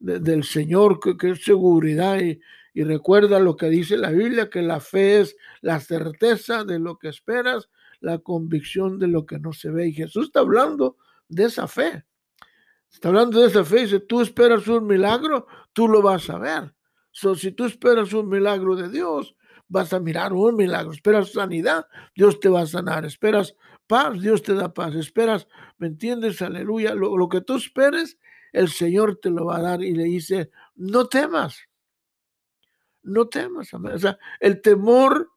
del 0.00 0.44
Señor, 0.44 0.98
que, 0.98 1.30
es 1.30 1.44
seguridad 1.44 2.18
y, 2.20 2.40
y 2.72 2.84
recuerda 2.84 3.40
lo 3.40 3.56
que 3.56 3.68
dice 3.68 3.96
la 3.96 4.10
Biblia, 4.10 4.50
que 4.50 4.62
la 4.62 4.80
fe 4.80 5.20
es 5.20 5.36
la 5.60 5.80
certeza 5.80 6.64
de 6.64 6.78
lo 6.78 6.98
que 6.98 7.08
esperas, 7.08 7.68
la 8.00 8.18
convicción 8.18 8.98
de 8.98 9.08
lo 9.08 9.26
que 9.26 9.38
no 9.38 9.52
se 9.52 9.70
ve. 9.70 9.88
Y 9.88 9.92
Jesús 9.92 10.26
está 10.26 10.40
hablando 10.40 10.96
de 11.28 11.44
esa 11.44 11.66
fe. 11.66 12.04
Está 12.90 13.08
hablando 13.08 13.40
de 13.40 13.48
esa 13.48 13.64
fe. 13.64 13.86
Si 13.86 14.00
tú 14.00 14.20
esperas 14.20 14.66
un 14.68 14.86
milagro, 14.86 15.46
tú 15.72 15.88
lo 15.88 16.02
vas 16.02 16.28
a 16.30 16.38
ver. 16.38 16.74
So, 17.12 17.34
si 17.34 17.52
tú 17.52 17.64
esperas 17.64 18.12
un 18.12 18.28
milagro 18.28 18.76
de 18.76 18.88
Dios, 18.88 19.34
vas 19.68 19.92
a 19.92 20.00
mirar 20.00 20.32
un 20.32 20.56
milagro. 20.56 20.92
Esperas 20.92 21.32
sanidad, 21.32 21.86
Dios 22.14 22.40
te 22.40 22.48
va 22.48 22.62
a 22.62 22.66
sanar. 22.66 23.04
Esperas 23.04 23.56
paz, 23.86 24.20
Dios 24.20 24.42
te 24.42 24.54
da 24.54 24.72
paz. 24.72 24.94
Esperas, 24.94 25.48
¿me 25.78 25.88
entiendes? 25.88 26.40
Aleluya. 26.42 26.94
Lo, 26.94 27.16
lo 27.16 27.28
que 27.28 27.40
tú 27.40 27.56
esperes, 27.56 28.18
el 28.52 28.68
Señor 28.68 29.18
te 29.20 29.30
lo 29.30 29.46
va 29.46 29.58
a 29.58 29.62
dar 29.62 29.82
y 29.82 29.92
le 29.94 30.04
dice, 30.04 30.50
no 30.74 31.06
temas. 31.06 31.69
No 33.02 33.28
temas. 33.28 33.72
O 33.72 33.98
sea, 33.98 34.18
el 34.38 34.60
temor 34.60 35.30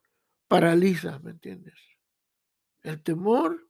paraliza, 0.48 1.18
¿me 1.20 1.30
entiendes? 1.30 1.74
El 2.82 3.02
temor 3.02 3.68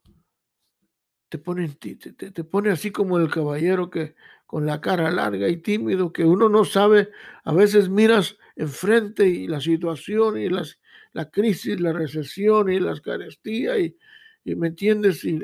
te 1.29 1.37
pone, 1.37 1.67
te, 1.69 1.95
te, 1.95 2.43
pone 2.43 2.69
así 2.69 2.91
como 2.91 3.17
el 3.17 3.29
caballero 3.29 3.89
que 3.89 4.15
con 4.45 4.65
la 4.65 4.79
cara 4.79 5.09
larga 5.11 5.49
y 5.49 5.57
tímido, 5.57 6.13
que 6.13 6.23
uno 6.23 6.49
no 6.49 6.65
sabe, 6.65 7.09
a 7.43 7.53
veces 7.53 7.89
miras 7.89 8.37
enfrente 8.55 9.27
y 9.27 9.47
la 9.47 9.59
situación 9.59 10.37
y 10.37 10.49
las, 10.49 10.79
la 11.13 11.29
crisis, 11.31 11.79
la 11.79 11.93
recesión 11.93 12.69
y 12.69 12.79
las 12.79 13.01
carestías 13.01 13.79
y, 13.79 13.97
y 14.43 14.55
me 14.55 14.67
entiendes, 14.67 15.23
y 15.25 15.35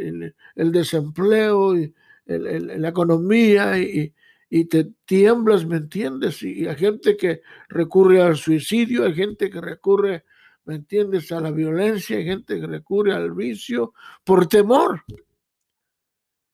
el, 0.56 0.72
desempleo 0.72 1.76
y 1.76 1.94
la 2.26 2.90
economía 2.90 3.80
y, 3.80 4.14
y, 4.54 4.66
te 4.66 4.92
tiemblas, 5.06 5.66
¿me 5.66 5.78
entiendes? 5.78 6.44
Y, 6.44 6.68
hay 6.68 6.76
gente 6.76 7.16
que 7.16 7.42
recurre 7.70 8.22
al 8.22 8.36
suicidio, 8.36 9.06
hay 9.06 9.14
gente 9.14 9.50
que 9.50 9.62
recurre, 9.62 10.26
¿me 10.66 10.76
entiendes?, 10.76 11.32
a 11.32 11.40
la 11.40 11.52
violencia, 11.52 12.18
hay 12.18 12.26
gente 12.26 12.60
que 12.60 12.68
recurre 12.68 13.14
al 13.14 13.32
vicio 13.32 13.94
por 14.26 14.48
temor. 14.48 15.06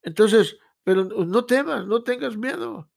Entonces, 0.03 0.57
pero 0.83 1.05
no 1.05 1.45
temas, 1.45 1.87
no 1.87 2.03
tengas 2.03 2.37
miedo. 2.37 2.87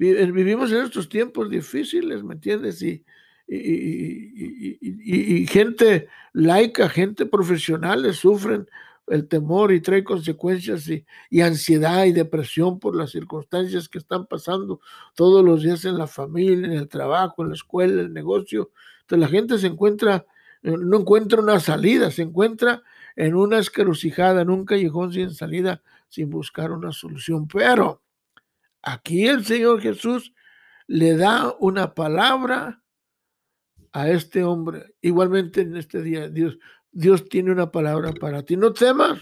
Eh, 0.00 0.32
vivimos 0.32 0.72
en 0.72 0.78
estos 0.78 1.08
tiempos 1.08 1.48
difíciles, 1.48 2.24
¿me 2.24 2.34
entiendes? 2.34 2.82
Y, 2.82 3.04
y, 3.46 5.46
gente 5.46 6.08
laica, 6.32 6.88
gente 6.88 7.26
profesionales 7.26 8.16
sufren 8.16 8.68
el 9.10 9.26
temor 9.26 9.72
y 9.72 9.80
trae 9.80 10.04
consecuencias 10.04 10.88
y, 10.88 11.40
ansiedad 11.40 12.04
y 12.04 12.12
depresión 12.12 12.78
por 12.78 12.94
las 12.94 13.10
circunstancias 13.10 13.88
que 13.88 13.98
están 13.98 14.26
pasando 14.26 14.80
todos 15.14 15.44
los 15.44 15.62
días 15.62 15.84
en 15.84 15.98
la 15.98 16.06
familia, 16.06 16.66
en 16.66 16.72
el 16.72 16.88
trabajo, 16.88 17.42
en 17.42 17.48
la 17.48 17.54
escuela, 17.54 17.94
en 17.94 18.06
el 18.06 18.12
negocio. 18.12 18.70
Entonces 19.02 19.18
la 19.20 19.28
gente 19.28 19.58
se 19.58 19.66
encuentra, 19.66 20.24
eh, 20.62 20.76
no 20.78 21.00
encuentra 21.00 21.40
una 21.40 21.58
salida, 21.58 22.10
se 22.10 22.22
encuentra 22.22 22.82
en 23.16 23.34
una 23.34 23.58
escarucijada, 23.58 24.42
en 24.42 24.50
un 24.50 24.64
callejón 24.64 25.12
sin 25.12 25.34
salida, 25.34 25.82
sin 26.08 26.30
buscar 26.30 26.70
una 26.70 26.92
solución. 26.92 27.48
Pero 27.48 28.02
aquí 28.80 29.26
el 29.26 29.44
Señor 29.44 29.80
Jesús 29.80 30.32
le 30.86 31.16
da 31.16 31.54
una 31.58 31.94
palabra 31.94 32.80
a 33.92 34.08
este 34.08 34.44
hombre. 34.44 34.94
Igualmente 35.00 35.62
en 35.62 35.76
este 35.76 36.00
día, 36.00 36.28
Dios, 36.28 36.58
Dios 36.92 37.28
tiene 37.28 37.52
una 37.52 37.70
palabra 37.70 38.12
para 38.12 38.42
ti. 38.42 38.56
No 38.56 38.72
temas, 38.72 39.18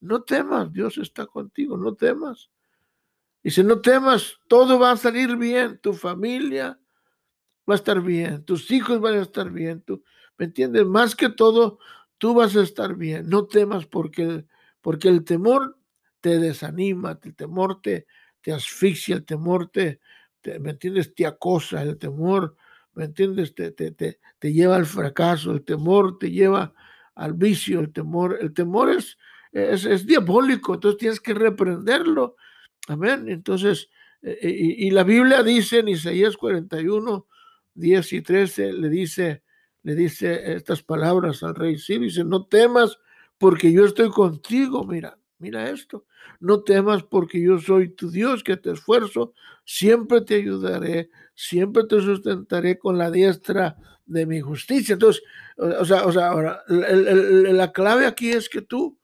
no 0.00 0.22
temas, 0.22 0.72
Dios 0.72 0.98
está 0.98 1.26
contigo, 1.26 1.76
no 1.76 1.94
temas. 1.94 2.50
Y 3.42 3.50
si 3.50 3.62
no 3.62 3.80
temas, 3.80 4.38
todo 4.48 4.78
va 4.78 4.92
a 4.92 4.96
salir 4.96 5.36
bien, 5.36 5.78
tu 5.78 5.94
familia 5.94 6.78
va 7.68 7.74
a 7.74 7.76
estar 7.76 8.00
bien, 8.00 8.44
tus 8.44 8.70
hijos 8.70 9.00
van 9.00 9.14
a 9.14 9.22
estar 9.22 9.50
bien, 9.50 9.82
tú, 9.82 10.02
¿me 10.36 10.46
entiendes? 10.46 10.84
Más 10.86 11.14
que 11.14 11.28
todo, 11.28 11.78
tú 12.18 12.34
vas 12.34 12.56
a 12.56 12.62
estar 12.62 12.96
bien, 12.96 13.28
no 13.28 13.46
temas 13.46 13.86
porque, 13.86 14.44
porque 14.80 15.08
el 15.08 15.24
temor 15.24 15.78
te 16.20 16.38
desanima, 16.38 17.18
el 17.22 17.34
temor 17.34 17.80
te, 17.80 18.06
te 18.40 18.52
asfixia, 18.52 19.16
el 19.16 19.24
temor 19.24 19.68
te, 19.68 20.00
¿me 20.60 20.70
entiendes? 20.70 21.14
Te 21.14 21.26
acosa, 21.26 21.82
el 21.82 21.96
temor, 21.96 22.56
¿me 22.94 23.04
entiendes? 23.04 23.54
Te, 23.54 23.70
te, 23.72 23.92
te, 23.92 24.18
te, 24.38 24.52
lleva 24.52 24.76
al 24.76 24.86
fracaso, 24.86 25.52
el 25.52 25.64
temor 25.64 26.18
te 26.18 26.30
lleva 26.30 26.72
al 27.14 27.34
vicio, 27.34 27.80
el 27.80 27.92
temor, 27.92 28.38
el 28.40 28.52
temor 28.52 28.90
es, 28.90 29.18
es, 29.52 30.06
diabólico, 30.06 30.74
entonces 30.74 30.98
tienes 30.98 31.20
que 31.20 31.34
reprenderlo. 31.34 32.36
Amén. 32.88 33.28
Entonces, 33.28 33.88
eh, 34.22 34.38
eh, 34.42 34.54
y, 34.78 34.90
la 34.90 35.04
Biblia 35.04 35.42
dice 35.42 35.78
en 35.78 35.88
Isaías 35.88 36.36
41, 36.36 37.26
10 37.74 38.12
y 38.12 38.22
13, 38.22 38.72
le 38.72 38.88
dice, 38.88 39.42
le 39.82 39.94
dice 39.94 40.54
estas 40.54 40.82
palabras 40.82 41.42
al 41.42 41.54
rey 41.54 41.78
Sirio, 41.78 42.08
dice, 42.08 42.24
no 42.24 42.46
temas 42.46 42.98
porque 43.38 43.72
yo 43.72 43.86
estoy 43.86 44.10
contigo, 44.10 44.84
mira, 44.84 45.18
Mira 45.40 45.70
esto, 45.70 46.04
no 46.38 46.62
temas 46.62 47.02
porque 47.02 47.40
yo 47.40 47.58
soy 47.58 47.88
tu 47.88 48.10
Dios 48.10 48.44
que 48.44 48.58
te 48.58 48.72
esfuerzo, 48.72 49.32
siempre 49.64 50.20
te 50.20 50.34
ayudaré, 50.34 51.08
siempre 51.34 51.84
te 51.84 51.98
sustentaré 52.02 52.78
con 52.78 52.98
la 52.98 53.10
diestra 53.10 53.74
de 54.04 54.26
mi 54.26 54.40
justicia. 54.42 54.92
Entonces, 54.92 55.22
o 55.56 55.84
sea, 55.86 56.04
o 56.04 56.12
sea 56.12 56.28
ahora, 56.28 56.62
la 56.68 57.72
clave 57.72 58.04
aquí 58.04 58.28
es 58.30 58.50
que 58.50 58.60
tú 58.60 58.98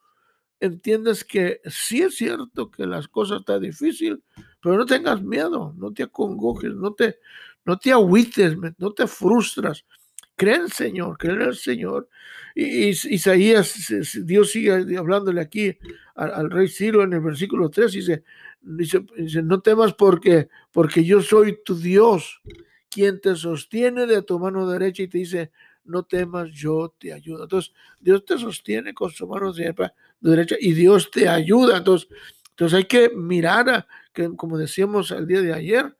entiendas 0.60 1.24
que 1.24 1.60
sí 1.66 2.02
es 2.02 2.16
cierto 2.16 2.70
que 2.70 2.86
las 2.86 3.08
cosas 3.08 3.40
están 3.40 3.62
difíciles, 3.62 4.18
pero 4.62 4.76
no 4.78 4.86
tengas 4.86 5.22
miedo, 5.22 5.74
no 5.78 5.92
te 5.92 6.04
acongojes, 6.04 6.74
no 6.74 6.94
te, 6.94 7.18
no 7.64 7.78
te 7.78 7.92
agüites, 7.92 8.56
no 8.78 8.92
te 8.92 9.06
frustras. 9.06 9.84
Cree 10.36 10.56
en 10.56 10.62
el 10.62 10.72
Señor, 10.72 11.16
cree 11.18 11.42
el 11.42 11.56
Señor. 11.56 12.08
Y, 12.54 12.88
Isaías, 12.88 13.92
Dios 14.24 14.50
sigue 14.50 14.96
hablándole 14.96 15.40
aquí 15.40 15.76
al, 16.14 16.50
rey 16.50 16.68
Ciro 16.68 17.02
en 17.02 17.14
el 17.14 17.20
versículo 17.20 17.70
3, 17.70 17.92
dice, 17.92 18.24
dice, 18.60 19.04
dice, 19.16 19.42
no 19.42 19.60
temas 19.60 19.94
porque, 19.94 20.48
porque 20.72 21.04
yo 21.04 21.22
soy 21.22 21.58
tu 21.64 21.74
Dios, 21.74 22.40
quien 22.90 23.20
te 23.20 23.34
sostiene 23.34 24.06
de 24.06 24.22
tu 24.22 24.38
mano 24.38 24.68
derecha 24.68 25.02
y 25.02 25.08
te 25.08 25.18
dice, 25.18 25.50
no 25.84 26.02
temas, 26.02 26.50
yo 26.50 26.94
te 26.98 27.12
ayudo. 27.12 27.44
Entonces, 27.44 27.72
Dios 28.00 28.24
te 28.24 28.38
sostiene 28.38 28.92
con 28.92 29.10
su 29.10 29.26
mano 29.26 29.52
derecha 30.20 30.56
y 30.60 30.72
Dios 30.72 31.10
te 31.10 31.28
ayuda. 31.28 31.78
Entonces, 31.78 32.08
entonces 32.50 32.78
hay 32.78 32.84
que 32.84 33.10
mirar, 33.10 33.68
a, 33.68 33.86
que, 34.12 34.34
como 34.34 34.58
decíamos 34.58 35.10
el 35.10 35.26
día 35.26 35.42
de 35.42 35.52
ayer, 35.52 35.96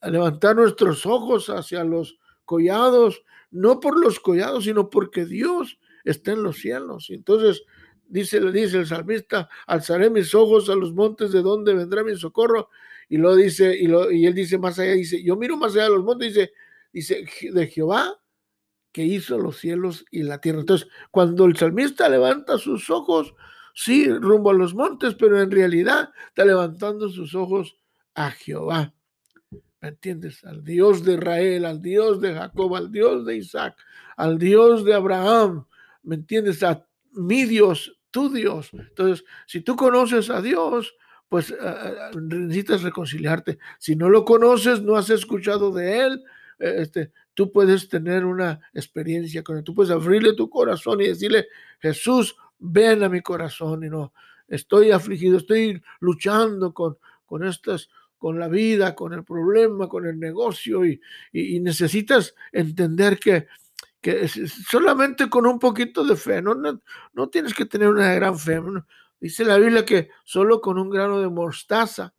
a 0.00 0.10
levantar 0.10 0.56
nuestros 0.56 1.04
ojos 1.04 1.48
hacia 1.50 1.84
los 1.84 2.18
collados, 2.50 3.22
no 3.52 3.78
por 3.78 3.96
los 3.96 4.18
collados, 4.18 4.64
sino 4.64 4.90
porque 4.90 5.24
Dios 5.24 5.78
está 6.02 6.32
en 6.32 6.42
los 6.42 6.56
cielos. 6.56 7.06
Entonces 7.10 7.62
dice, 8.08 8.40
dice 8.50 8.78
el 8.78 8.88
salmista, 8.88 9.48
alzaré 9.68 10.10
mis 10.10 10.34
ojos 10.34 10.68
a 10.68 10.74
los 10.74 10.92
montes 10.92 11.30
de 11.30 11.42
donde 11.42 11.74
vendrá 11.74 12.02
mi 12.02 12.16
socorro. 12.16 12.68
Y 13.08 13.18
lo 13.18 13.36
dice, 13.36 13.76
y, 13.78 13.86
y 13.86 14.26
él 14.26 14.34
dice 14.34 14.58
más 14.58 14.80
allá, 14.80 14.94
dice, 14.94 15.22
yo 15.22 15.36
miro 15.36 15.56
más 15.56 15.74
allá 15.74 15.84
de 15.84 15.90
los 15.90 16.02
montes, 16.02 16.34
dice, 16.34 16.52
dice, 16.92 17.24
de 17.52 17.66
Jehová 17.68 18.20
que 18.90 19.04
hizo 19.04 19.38
los 19.38 19.58
cielos 19.58 20.04
y 20.10 20.24
la 20.24 20.40
tierra. 20.40 20.58
Entonces, 20.58 20.88
cuando 21.12 21.44
el 21.44 21.56
salmista 21.56 22.08
levanta 22.08 22.58
sus 22.58 22.90
ojos, 22.90 23.32
sí, 23.74 24.12
rumbo 24.12 24.50
a 24.50 24.54
los 24.54 24.74
montes, 24.74 25.14
pero 25.14 25.40
en 25.40 25.52
realidad 25.52 26.10
está 26.26 26.44
levantando 26.44 27.08
sus 27.10 27.36
ojos 27.36 27.76
a 28.16 28.32
Jehová. 28.32 28.92
¿Me 29.80 29.88
entiendes? 29.88 30.44
Al 30.44 30.62
Dios 30.62 31.04
de 31.04 31.14
Israel, 31.14 31.64
al 31.64 31.80
Dios 31.80 32.20
de 32.20 32.34
Jacob, 32.34 32.76
al 32.76 32.92
Dios 32.92 33.24
de 33.24 33.36
Isaac, 33.36 33.76
al 34.16 34.38
Dios 34.38 34.84
de 34.84 34.94
Abraham. 34.94 35.66
¿Me 36.02 36.16
entiendes? 36.16 36.62
A 36.62 36.84
mi 37.12 37.44
Dios, 37.44 37.98
tu 38.10 38.30
Dios. 38.30 38.70
Entonces, 38.72 39.24
si 39.46 39.62
tú 39.62 39.76
conoces 39.76 40.28
a 40.28 40.42
Dios, 40.42 40.94
pues 41.30 41.50
eh, 41.50 41.56
eh, 41.60 42.10
necesitas 42.20 42.82
reconciliarte. 42.82 43.58
Si 43.78 43.96
no 43.96 44.10
lo 44.10 44.24
conoces, 44.24 44.82
no 44.82 44.96
has 44.96 45.08
escuchado 45.08 45.72
de 45.72 46.00
Él, 46.00 46.24
eh, 46.58 46.74
este, 46.78 47.12
tú 47.32 47.50
puedes 47.50 47.88
tener 47.88 48.26
una 48.26 48.60
experiencia 48.74 49.42
con 49.42 49.56
Él. 49.56 49.64
Tú 49.64 49.74
puedes 49.74 49.90
abrirle 49.90 50.34
tu 50.34 50.50
corazón 50.50 51.00
y 51.00 51.06
decirle, 51.06 51.46
Jesús, 51.80 52.36
ven 52.58 53.02
a 53.02 53.08
mi 53.08 53.22
corazón. 53.22 53.84
Y 53.84 53.88
no, 53.88 54.12
estoy 54.46 54.90
afligido, 54.90 55.38
estoy 55.38 55.82
luchando 56.00 56.74
con, 56.74 56.98
con 57.24 57.44
estas 57.44 57.88
con 58.20 58.38
la 58.38 58.48
vida, 58.48 58.94
con 58.94 59.14
el 59.14 59.24
problema, 59.24 59.88
con 59.88 60.06
el 60.06 60.20
negocio 60.20 60.84
y, 60.84 61.00
necesitas 61.32 62.34
entender 62.52 63.18
que, 63.18 63.46
que, 64.02 64.28
solamente 64.28 65.30
con 65.30 65.46
un 65.46 65.58
poquito 65.58 66.04
de 66.04 66.16
fe, 66.16 66.42
no, 66.42 66.54
no, 66.54 67.28
tienes 67.30 67.54
que 67.54 67.64
tener 67.64 67.88
una 67.88 68.12
gran 68.12 68.38
fe. 68.38 68.60
Dice 69.18 69.42
la 69.42 69.56
Biblia 69.56 69.86
que 69.86 70.10
solo 70.22 70.60
con 70.60 70.78
un 70.78 70.90
grano 70.90 71.18
de 71.18 71.30
mostaza 71.30 72.12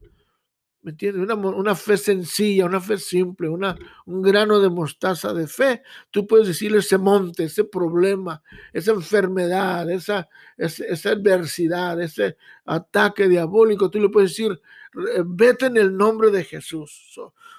¿me 0.81 0.91
entiendes? 0.91 1.23
Una, 1.23 1.35
una, 1.35 1.75
fe 1.75 1.97
sencilla, 1.97 2.65
una 2.65 2.81
fe 2.81 2.97
simple, 2.97 3.47
una, 3.49 3.77
un 4.05 4.21
grano 4.21 4.59
de 4.59 4.69
mostaza 4.69 5.33
de 5.33 5.47
fe. 5.47 5.83
Tú 6.09 6.25
puedes 6.25 6.47
decirle 6.47 6.79
ese 6.79 6.97
monte, 6.97 7.45
ese 7.45 7.63
problema, 7.65 8.41
esa 8.73 8.91
enfermedad, 8.91 9.89
esa, 9.91 10.27
esa, 10.57 11.09
adversidad, 11.09 12.01
ese 12.01 12.37
ataque 12.65 13.27
diabólico. 13.27 13.91
Tú 13.91 13.99
le 13.99 14.09
puedes 14.09 14.31
decir, 14.31 14.59
vete 14.93 15.67
en 15.67 15.77
el 15.77 15.95
nombre 15.95 16.31
de 16.31 16.43
Jesús. 16.43 17.13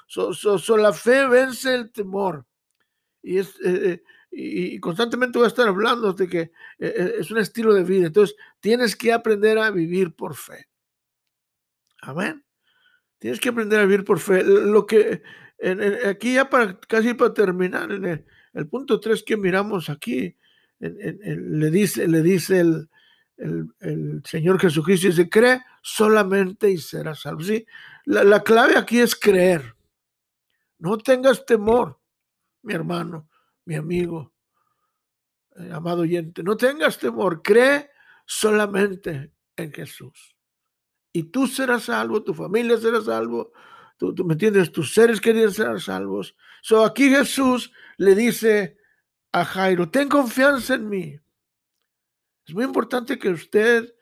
So, 0.06 0.76
la 0.76 0.92
fe 0.92 1.26
vence 1.26 1.74
el 1.74 1.90
temor. 1.90 2.46
Y, 3.22 3.38
eh, 3.38 4.02
eh, 4.32 4.80
constantemente 4.80 5.38
voy 5.38 5.46
a 5.46 5.48
estar 5.48 5.68
hablando 5.68 6.12
de 6.12 6.28
que 6.28 6.52
eh, 6.78 7.14
es 7.18 7.30
un 7.30 7.38
estilo 7.38 7.72
de 7.74 7.84
vida. 7.84 8.06
Entonces, 8.08 8.36
tienes 8.60 8.96
que 8.96 9.12
aprender 9.12 9.58
a 9.58 9.70
vivir 9.70 10.14
por 10.14 10.34
fe. 10.34 10.68
Amén. 12.02 12.44
Tienes 13.18 13.40
que 13.40 13.50
aprender 13.50 13.80
a 13.80 13.84
vivir 13.84 14.04
por 14.04 14.18
fe. 14.18 14.42
Lo 14.42 14.86
que 14.86 15.22
aquí 16.06 16.34
ya 16.34 16.50
para 16.50 16.78
casi 16.80 17.14
para 17.14 17.32
terminar, 17.32 17.92
en 17.92 18.26
el, 18.52 18.68
punto 18.68 18.98
3 18.98 19.22
que 19.22 19.36
miramos 19.36 19.88
aquí, 19.88 20.36
le 20.80 21.70
dice, 21.70 22.08
le 22.08 22.20
dice 22.22 22.58
el, 22.58 22.88
el, 23.42 24.22
Señor 24.24 24.60
Jesucristo, 24.60 25.08
dice, 25.08 25.28
cree 25.28 25.62
solamente 25.82 26.70
y 26.70 26.78
serás 26.78 27.20
salvo. 27.20 27.42
¿Sí? 27.42 27.66
La, 28.04 28.24
la 28.24 28.42
clave 28.42 28.76
aquí 28.76 29.00
es 29.00 29.14
creer. 29.14 29.74
No 30.78 30.98
tengas 30.98 31.44
temor, 31.44 32.00
mi 32.62 32.74
hermano, 32.74 33.28
mi 33.64 33.74
amigo, 33.74 34.32
eh, 35.56 35.70
amado 35.72 36.02
oyente. 36.02 36.42
No 36.42 36.56
tengas 36.56 36.98
temor, 36.98 37.42
cree 37.42 37.90
solamente 38.26 39.32
en 39.56 39.72
Jesús 39.72 40.32
y 41.12 41.24
tú 41.24 41.46
serás 41.46 41.84
salvo, 41.84 42.22
tu 42.22 42.34
familia 42.34 42.76
será 42.78 43.00
salvo, 43.02 43.52
tú, 43.98 44.14
me 44.24 44.32
entiendes, 44.32 44.72
tus 44.72 44.94
seres 44.94 45.20
queridos 45.20 45.54
serán 45.54 45.78
salvos. 45.78 46.34
So 46.62 46.84
aquí 46.84 47.10
Jesús 47.10 47.72
le 47.98 48.14
dice 48.14 48.78
a 49.32 49.44
Jairo, 49.44 49.90
ten 49.90 50.08
confianza 50.08 50.74
en 50.74 50.88
mí. 50.88 51.18
Es 52.52 52.54
muy 52.54 52.64
importante 52.64 53.18
que 53.18 53.30
usted 53.30 53.94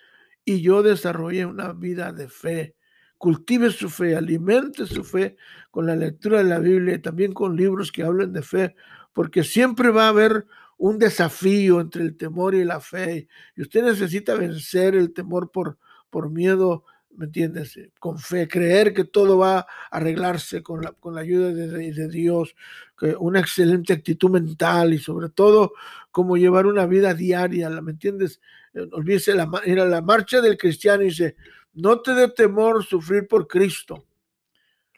y 0.45 0.61
yo 0.61 0.83
desarrolle 0.83 1.47
una 1.47 1.73
vida 1.73 2.13
de 2.13 2.29
fe, 2.29 2.75
cultive 3.17 3.71
su 3.71 3.89
fe, 3.89 4.17
alimente 4.17 4.87
su 4.87 5.05
fe 5.05 5.37
con 5.71 5.87
la 5.87 5.95
lectura 5.95 6.39
de 6.39 6.51
la 6.51 6.59
Biblia 6.59 6.97
y 6.97 6.99
también 6.99 7.33
con 7.33 7.55
libros 7.55 7.93
que 7.93 8.03
hablen 8.03 8.33
de 8.33 8.43
fe, 8.43 8.75
porque 9.13 9.45
siempre 9.45 9.91
va 9.91 10.07
a 10.07 10.09
haber 10.09 10.47
un 10.79 10.99
desafío 10.99 11.81
entre 11.81 12.03
el 12.03 12.17
temor 12.17 12.57
y 12.57 12.65
la 12.65 12.81
fe. 12.81 13.29
Y 13.55 13.63
usted 13.63 13.85
necesita 13.85 14.35
vencer 14.35 14.97
el 14.97 15.13
temor 15.13 15.53
por, 15.53 15.79
por 16.11 16.29
miedo 16.29 16.83
¿me 17.17 17.27
entiendes? 17.27 17.77
Eh, 17.77 17.93
con 17.99 18.19
fe, 18.19 18.49
creer 18.49 18.93
que 18.95 19.05
todo 19.05 19.39
va 19.39 19.59
a 19.59 19.67
arreglarse 19.91 20.63
con 20.63 20.83
la, 20.83 20.93
con 20.93 21.15
la 21.15 21.21
ayuda 21.23 21.53
de, 21.53 22.09
Dios, 22.09 22.55
que 22.99 23.15
una 23.19 23.41
excelente 23.41 23.93
actitud 23.93 24.31
mental 24.31 24.95
y 24.95 24.99
sobre 24.99 25.29
todo 25.29 25.73
cómo 26.11 26.37
llevar 26.37 26.67
una 26.67 26.87
vida 26.87 27.15
diaria, 27.15 27.69
¿me 27.71 27.93
entiendes? 27.93 28.41
Eh, 28.75 28.87
olvídese, 28.93 29.35
la, 29.35 29.51
era 29.65 29.85
la 29.85 30.03
marcha 30.03 30.41
del 30.41 30.57
cristiano 30.57 31.03
y 31.03 31.07
dice, 31.07 31.37
no 31.75 32.01
te 32.01 32.15
dé 32.15 32.29
temor 32.29 32.85
sufrir 32.85 33.27
por 33.29 33.47
Cristo. 33.47 34.05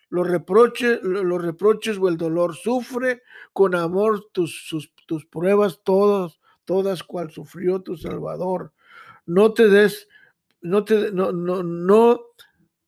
Los 0.08 0.28
reproches, 0.28 1.02
los 1.02 1.40
reproches 1.40 1.96
o 1.96 2.08
el 2.08 2.18
dolor, 2.18 2.54
sufre 2.54 3.22
con 3.54 3.74
amor 3.74 4.26
tus, 4.32 4.68
tus 5.06 5.24
pruebas 5.24 5.80
todas, 5.82 6.38
todas 6.66 7.02
cual 7.02 7.30
sufrió 7.30 7.80
tu 7.80 7.96
Salvador. 7.96 8.72
No 9.24 9.54
te 9.54 9.68
des 9.68 10.08
no, 10.62 10.84
te, 10.84 11.12
no, 11.12 11.32
no, 11.32 11.62
no, 11.62 12.20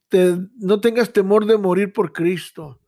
te, 0.09 0.39
no 0.57 0.81
tengas 0.81 1.13
temor 1.13 1.47
de 1.47 1.59
morir 1.59 1.93
por 1.93 2.13
Cristo, 2.13 2.81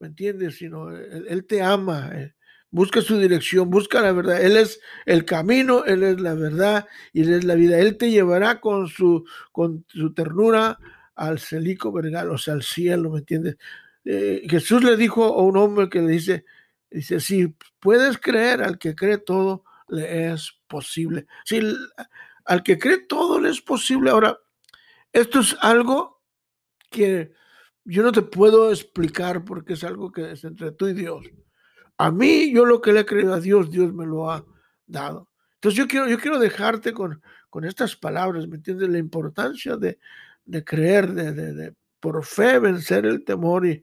¿me 0.00 0.08
entiendes? 0.08 0.56
Sino 0.56 0.90
Él, 0.90 1.46
te 1.46 1.62
ama, 1.62 2.10
eh, 2.12 2.34
busca 2.70 3.00
su 3.00 3.18
dirección, 3.18 3.70
busca 3.70 4.00
la 4.00 4.12
verdad. 4.12 4.42
Él 4.42 4.56
es 4.56 4.80
el 5.06 5.24
camino, 5.24 5.84
Él 5.84 6.02
es 6.02 6.20
la 6.20 6.34
verdad 6.34 6.86
y 7.12 7.22
Él 7.22 7.32
es 7.32 7.44
la 7.44 7.54
vida. 7.54 7.78
Él 7.78 7.96
te 7.96 8.10
llevará 8.10 8.60
con 8.60 8.88
su, 8.88 9.24
con 9.52 9.84
su 9.88 10.12
ternura 10.12 10.78
al 11.14 11.38
celico 11.38 11.92
vergal, 11.92 12.30
o 12.30 12.38
sea, 12.38 12.54
al 12.54 12.62
cielo, 12.62 13.10
¿me 13.10 13.20
entiendes? 13.20 13.56
Eh, 14.04 14.42
Jesús 14.48 14.82
le 14.82 14.96
dijo 14.96 15.24
a 15.24 15.42
un 15.42 15.56
hombre 15.56 15.88
que 15.88 16.00
le 16.00 16.08
dice, 16.08 16.44
dice, 16.90 17.20
si 17.20 17.54
puedes 17.80 18.18
creer, 18.18 18.62
al 18.62 18.78
que 18.78 18.94
cree 18.94 19.18
todo, 19.18 19.64
le 19.88 20.32
es 20.32 20.52
posible. 20.66 21.26
Si 21.44 21.60
al 22.44 22.62
que 22.62 22.78
cree 22.78 22.98
todo 22.98 23.40
le 23.40 23.50
es 23.50 23.60
posible. 23.60 24.10
Ahora, 24.10 24.38
esto 25.12 25.40
es 25.40 25.56
algo 25.60 26.22
que 26.90 27.32
yo 27.84 28.02
no 28.02 28.12
te 28.12 28.22
puedo 28.22 28.70
explicar 28.70 29.44
porque 29.44 29.74
es 29.74 29.84
algo 29.84 30.10
que 30.10 30.32
es 30.32 30.44
entre 30.44 30.72
tú 30.72 30.88
y 30.88 30.94
Dios. 30.94 31.26
A 31.98 32.10
mí, 32.10 32.52
yo 32.52 32.64
lo 32.64 32.80
que 32.80 32.92
le 32.92 33.00
he 33.00 33.06
creído 33.06 33.34
a 33.34 33.40
Dios, 33.40 33.70
Dios 33.70 33.92
me 33.92 34.06
lo 34.06 34.30
ha 34.30 34.44
dado. 34.86 35.28
Entonces 35.54 35.78
yo 35.78 35.86
quiero, 35.86 36.08
yo 36.08 36.18
quiero 36.18 36.38
dejarte 36.38 36.92
con, 36.92 37.22
con 37.48 37.64
estas 37.64 37.96
palabras, 37.96 38.48
¿me 38.48 38.56
entiendes? 38.56 38.88
La 38.88 38.98
importancia 38.98 39.76
de, 39.76 39.98
creer, 40.64 41.12
de, 41.12 41.32
de, 41.32 41.74
por 42.00 42.24
fe 42.24 42.58
vencer 42.58 43.06
el 43.06 43.24
temor 43.24 43.66
y, 43.66 43.82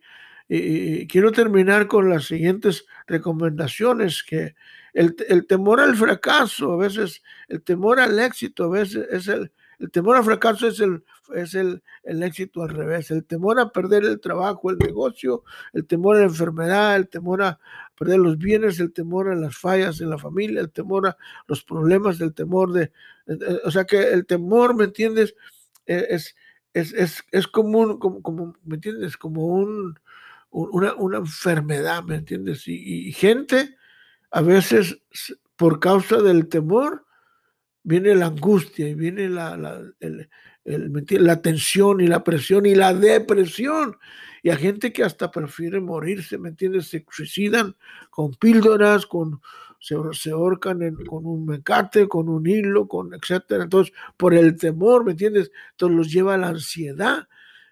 quiero 1.08 1.32
terminar 1.32 1.88
con 1.88 2.10
las 2.10 2.26
siguientes 2.26 2.86
recomendaciones, 3.08 4.22
que 4.22 4.54
el, 4.94 5.48
temor 5.48 5.80
al 5.80 5.96
fracaso, 5.96 6.74
a 6.74 6.78
veces 6.78 7.22
el 7.48 7.62
temor 7.62 8.00
al 8.00 8.20
éxito, 8.20 8.66
a 8.66 8.70
veces 8.70 9.08
es 9.10 9.28
el, 9.28 9.52
El 9.80 9.90
temor 9.90 10.16
al 10.16 10.24
fracaso 10.24 10.68
es 10.68 10.80
el, 10.80 11.04
es 11.34 11.56
el, 11.56 11.82
el 12.04 12.22
éxito 12.22 12.62
al 12.62 12.70
revés. 12.70 13.10
El 13.10 13.26
temor 13.26 13.60
a 13.60 13.72
perder 13.72 14.04
el 14.06 14.20
trabajo, 14.20 14.70
el 14.70 14.78
negocio, 14.78 15.44
el 15.74 15.88
temor 15.88 16.18
a 16.18 16.20
la 16.20 16.26
enfermedad, 16.26 16.96
el 16.96 17.08
temor 17.08 17.42
a 17.42 17.60
perder 17.98 18.20
los 18.20 18.38
bienes, 18.38 18.80
el 18.80 18.94
temor 18.94 19.30
a 19.30 19.36
las 19.36 19.58
fallas 19.58 20.00
en 20.00 20.12
la 20.12 20.20
familia, 20.20 20.62
el 20.62 20.70
temor 20.70 21.08
a 21.08 21.18
los 21.48 21.64
problemas, 21.64 22.22
el 22.22 22.34
temor 22.34 22.74
de... 22.74 22.92
O 23.64 23.72
sea 23.72 23.86
que 23.86 24.12
el 24.14 24.26
temor, 24.28 24.76
¿me 24.76 24.84
entiendes? 24.84 25.34
E, 25.88 26.06
es, 26.10 26.36
es, 26.74 26.94
es, 26.94 27.24
es 27.32 27.48
como, 27.48 27.80
un, 27.80 27.98
como, 27.98 28.22
como, 28.22 28.56
¿me 28.64 28.76
entiendes? 28.76 29.18
Como 29.18 29.48
un, 29.48 30.00
una, 30.52 30.94
una 30.94 31.18
enfermedad, 31.18 32.04
¿me 32.04 32.18
entiendes? 32.18 32.68
Y, 32.68 33.08
y 33.08 33.14
gente 33.14 33.78
a 34.32 34.42
veces 34.42 35.02
por 35.56 35.80
causa 35.80 36.22
del 36.22 36.48
temor, 36.48 37.06
viene 37.84 38.16
la 38.16 38.28
angustia 38.28 38.88
y 38.88 38.96
viene 38.96 39.30
la, 39.30 39.58
la, 39.58 39.82
el, 40.00 40.30
la 40.64 41.42
tensión 41.42 42.02
y 42.02 42.08
la 42.08 42.24
presión 42.24 42.66
y 42.66 42.76
la 42.76 42.94
depresión. 42.94 43.98
Y 44.44 44.50
hay 44.50 44.58
gente 44.58 44.92
que 44.92 45.04
hasta 45.04 45.30
prefiere 45.30 45.80
morirse, 45.80 46.38
¿me 46.38 46.50
entiendes? 46.50 46.88
Se 46.88 47.06
suicidan 47.10 47.76
con 48.10 48.34
píldoras, 48.34 49.06
con, 49.06 49.42
se, 49.80 49.96
se 50.14 50.32
ahorcan 50.32 50.96
con 51.06 51.26
un 51.26 51.46
mecate, 51.46 52.08
con 52.08 52.28
un 52.28 52.48
hilo, 52.48 52.88
con 52.88 53.14
etcétera. 53.14 53.66
Entonces, 53.66 53.94
por 54.18 54.34
el 54.34 54.56
temor, 54.56 55.06
¿me 55.06 55.12
entiendes? 55.12 55.52
Entonces 55.72 55.98
los 55.98 56.12
lleva 56.12 56.36
a 56.36 56.38
la 56.38 56.48
ansiedad, 56.50 57.28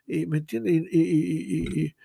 y, 0.05 0.25
¿me 0.25 0.39
entiendes? 0.39 0.73
y, 0.91 0.99
y 0.99 1.85
y 1.85 1.95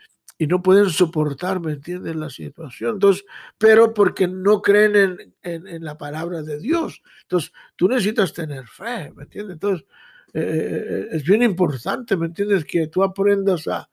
no 0.41 0.63
pueden 0.63 0.91
soportar, 0.91 1.61
¿me 1.61 1.73
entiendes? 1.73 2.17
La 2.17 2.29
situación. 2.29 2.95
Entonces, 2.95 3.25
pero 3.57 3.95
porque 3.95 4.27
no 4.27 4.61
creen 4.63 4.97
en, 5.43 5.67
en, 5.67 5.85
la 5.85 5.97
palabra 5.97 6.43
de 6.43 6.59
Dios. 6.59 7.03
Entonces, 7.23 7.53
tú 7.77 7.89
necesitas 7.89 8.33
tener 8.33 8.67
fe, 8.67 9.13
¿me 9.15 9.25
entiendes? 9.25 9.55
Entonces, 9.55 9.87
eh, 10.33 10.41
eh, 10.41 10.85
eh, 10.89 11.09
es 11.13 11.25
bien 11.25 11.43
importante, 11.43 12.17
¿me 12.17 12.27
entiendes? 12.27 12.65
Que 12.65 12.89
tú 12.89 13.05
aprendas 13.05 13.69
a, 13.69 13.89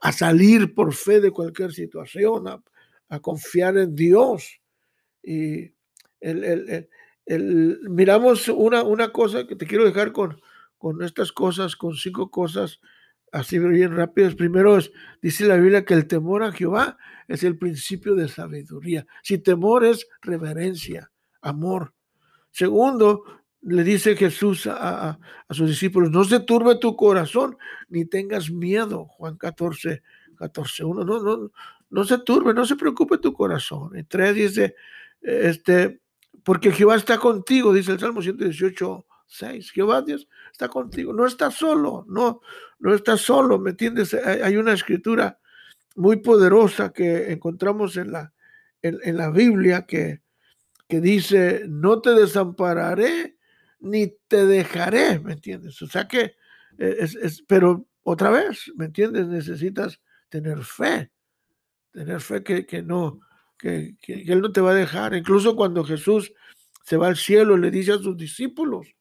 a 0.00 0.12
salir 0.12 0.74
por 0.74 0.92
fe 0.92 1.20
de 1.20 1.30
cualquier 1.30 1.72
situación, 1.72 2.48
a, 2.48 2.60
a 3.08 3.20
confiar 3.20 3.78
en 3.78 3.94
Dios. 3.94 4.60
Y 5.22 5.72
el, 6.20 6.44
el, 6.44 6.88
el, 7.26 7.78
miramos 7.88 8.48
una, 8.48 8.82
una 8.82 9.12
cosa 9.12 9.46
que 9.46 9.54
te 9.54 9.66
quiero 9.66 9.84
dejar 9.84 10.10
con, 10.10 10.40
con 10.76 11.02
estas 11.02 11.30
cosas, 11.30 11.76
con 11.76 11.94
cinco 11.94 12.30
cosas 12.30 12.80
así 13.34 13.58
bien 13.58 13.96
rápido. 13.96 14.34
Primero 14.36 14.78
es, 14.78 14.92
dice 15.20 15.44
la 15.44 15.56
Biblia 15.56 15.84
que 15.84 15.94
el 15.94 16.06
temor 16.06 16.44
a 16.44 16.52
Jehová 16.52 16.96
es 17.26 17.42
el 17.42 17.58
principio 17.58 18.14
de 18.14 18.28
sabiduría. 18.28 19.06
Si 19.22 19.38
temor 19.38 19.84
es 19.84 20.06
reverencia, 20.22 21.10
amor. 21.42 21.92
Segundo, 22.52 23.24
le 23.62 23.82
dice 23.82 24.14
Jesús 24.16 24.68
a, 24.70 25.18
sus 25.50 25.68
discípulos, 25.68 26.10
no 26.10 26.22
se 26.24 26.40
turbe 26.40 26.76
tu 26.76 26.94
corazón 26.94 27.56
ni 27.88 28.04
tengas 28.04 28.50
miedo. 28.50 29.06
Juan 29.06 29.36
14, 29.36 30.02
14, 30.36 30.84
1. 30.84 31.04
No, 31.04 31.22
no, 31.22 31.50
no 31.90 32.04
se 32.04 32.18
turbe, 32.18 32.54
no 32.54 32.64
se 32.64 32.76
preocupe 32.76 33.18
tu 33.18 33.32
corazón. 33.32 33.98
Y 33.98 34.04
tres 34.04 34.36
dice, 34.36 34.76
este, 35.20 36.00
porque 36.44 36.70
Jehová 36.70 36.94
está 36.94 37.18
contigo, 37.18 37.72
dice 37.72 37.92
el 37.92 37.98
Salmo 37.98 38.22
118, 38.22 39.06
6. 39.26 39.72
Jehová 39.72 40.02
Dios 40.02 40.28
está 40.52 40.68
contigo. 40.68 41.12
No 41.12 41.26
estás 41.26 41.54
solo, 41.54 42.04
no, 42.08 42.40
no 42.78 42.94
estás 42.94 43.20
solo, 43.20 43.58
¿me 43.58 43.70
entiendes? 43.70 44.14
Hay 44.14 44.56
una 44.56 44.72
escritura 44.72 45.38
muy 45.96 46.16
poderosa 46.16 46.92
que 46.92 47.32
encontramos 47.32 47.96
en 47.96 48.12
la, 48.12 48.32
en, 48.82 49.16
la 49.16 49.30
Biblia 49.30 49.86
que, 49.86 50.22
que 50.88 51.00
dice, 51.00 51.64
no 51.68 52.00
te 52.00 52.10
desampararé 52.10 53.38
ni 53.80 54.08
te 54.28 54.46
dejaré, 54.46 55.18
¿me 55.20 55.32
entiendes? 55.32 55.80
O 55.82 55.86
sea 55.86 56.08
que, 56.08 56.34
eh, 56.78 56.96
es, 57.00 57.42
pero 57.46 57.86
otra 58.02 58.30
vez, 58.30 58.72
¿me 58.76 58.86
entiendes? 58.86 59.26
Necesitas 59.26 60.00
tener 60.28 60.62
fe, 60.64 61.10
tener 61.92 62.20
fe 62.20 62.42
que, 62.42 62.66
que 62.66 62.82
no, 62.82 63.20
que, 63.58 63.96
que, 64.00 64.22
Él 64.22 64.40
no 64.40 64.52
te 64.52 64.60
va 64.60 64.72
a 64.72 64.74
dejar. 64.74 65.14
Incluso 65.14 65.54
cuando 65.54 65.84
Jesús 65.84 66.32
se 66.84 66.96
va 66.96 67.06
al 67.06 67.16
cielo, 67.16 67.56
le 67.56 67.70
dice 67.70 67.92
a 67.92 67.98
sus 67.98 68.16
discípulos, 68.16 68.94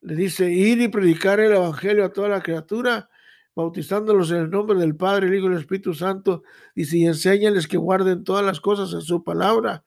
le 0.00 0.14
dice, 0.14 0.50
ir 0.50 0.80
y 0.80 0.88
predicar 0.88 1.40
el 1.40 1.52
Evangelio 1.52 2.04
a 2.04 2.12
toda 2.12 2.28
la 2.28 2.42
criatura, 2.42 3.08
bautizándolos 3.54 4.30
en 4.30 4.38
el 4.38 4.50
nombre 4.50 4.78
del 4.78 4.96
Padre, 4.96 5.26
el 5.26 5.34
Hijo 5.34 5.48
y 5.48 5.52
el 5.52 5.58
Espíritu 5.58 5.94
Santo. 5.94 6.42
Dice, 6.74 6.98
y 6.98 7.06
enséñales 7.06 7.66
que 7.66 7.76
guarden 7.76 8.24
todas 8.24 8.44
las 8.44 8.60
cosas 8.60 8.92
en 8.92 9.00
su 9.00 9.24
palabra. 9.24 9.84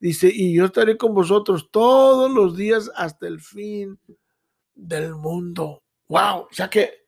Dice, 0.00 0.30
y 0.32 0.54
yo 0.54 0.64
estaré 0.64 0.96
con 0.96 1.14
vosotros 1.14 1.70
todos 1.70 2.30
los 2.30 2.56
días 2.56 2.90
hasta 2.96 3.28
el 3.28 3.40
fin 3.40 3.98
del 4.74 5.14
mundo. 5.14 5.84
¡Wow! 6.08 6.40
O 6.40 6.48
sea 6.50 6.68
que 6.68 7.06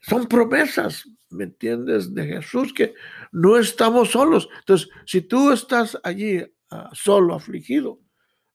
son 0.00 0.26
promesas, 0.26 1.04
¿me 1.30 1.44
entiendes? 1.44 2.14
De 2.14 2.24
Jesús, 2.24 2.72
que 2.72 2.94
no 3.32 3.58
estamos 3.58 4.10
solos. 4.12 4.48
Entonces, 4.60 4.88
si 5.04 5.22
tú 5.22 5.50
estás 5.50 5.98
allí 6.04 6.44
ah, 6.70 6.90
solo, 6.92 7.34
afligido, 7.34 8.00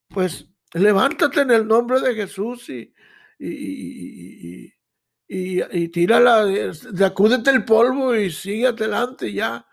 pues 0.07 0.49
levántate 0.73 1.41
en 1.41 1.51
el 1.51 1.67
nombre 1.67 1.99
de 1.99 2.15
Jesús 2.15 2.69
y, 2.69 2.93
y, 3.39 4.73
y, 5.27 5.61
y, 5.61 5.89
tírala, 5.89 6.45
sacúdete 6.73 7.49
el 7.49 7.65
polvo 7.65 8.15
y 8.15 8.31
sigue 8.31 8.67
adelante 8.67 9.31
ya. 9.33 9.65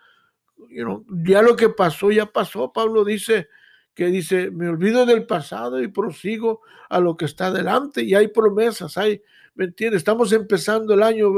ya 1.25 1.43
lo 1.43 1.57
que 1.57 1.69
pasó, 1.69 2.11
ya 2.11 2.27
pasó. 2.27 2.73
Pablo 2.73 3.05
dice 3.05 3.49
que 3.95 4.07
dice, 4.07 4.51
me 4.51 4.69
olvido 4.69 5.05
del 5.05 5.27
pasado 5.27 5.83
y 5.83 5.89
prosigo 5.89 6.63
a 6.89 7.01
lo 7.01 7.17
que 7.17 7.27
está 7.27 7.49
adelante 7.49 8.03
y 8.03 8.15
hay 8.15 8.29
promesas, 8.29 8.97
hay, 8.97 9.23
¿me 9.55 9.67
entiendes? 9.67 9.99
Estamos 9.99 10.33
empezando 10.33 10.95
el 10.95 11.03
año 11.03 11.31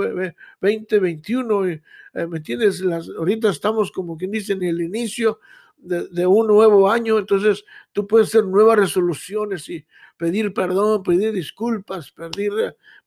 2021, 0.61 1.67
eh, 1.67 1.83
¿me 2.29 2.37
entiendes? 2.37 2.81
Las, 2.81 3.09
ahorita 3.09 3.51
estamos 3.51 3.91
como 3.91 4.17
quien 4.17 4.31
dice 4.31 4.53
en 4.53 4.63
el 4.63 4.81
inicio 4.81 5.41
de, 5.83 6.27
un 6.27 6.47
nuevo 6.47 6.91
año, 6.91 7.19
entonces 7.19 7.65
tú 7.93 8.07
puedes 8.07 8.29
hacer 8.29 8.45
nuevas 8.45 8.79
resoluciones 8.79 9.69
y 9.69 9.85
pedir 10.17 10.55
perdón, 10.55 11.03
pedir 11.03 11.33
disculpas, 11.33 12.13
pedir, 12.13 12.53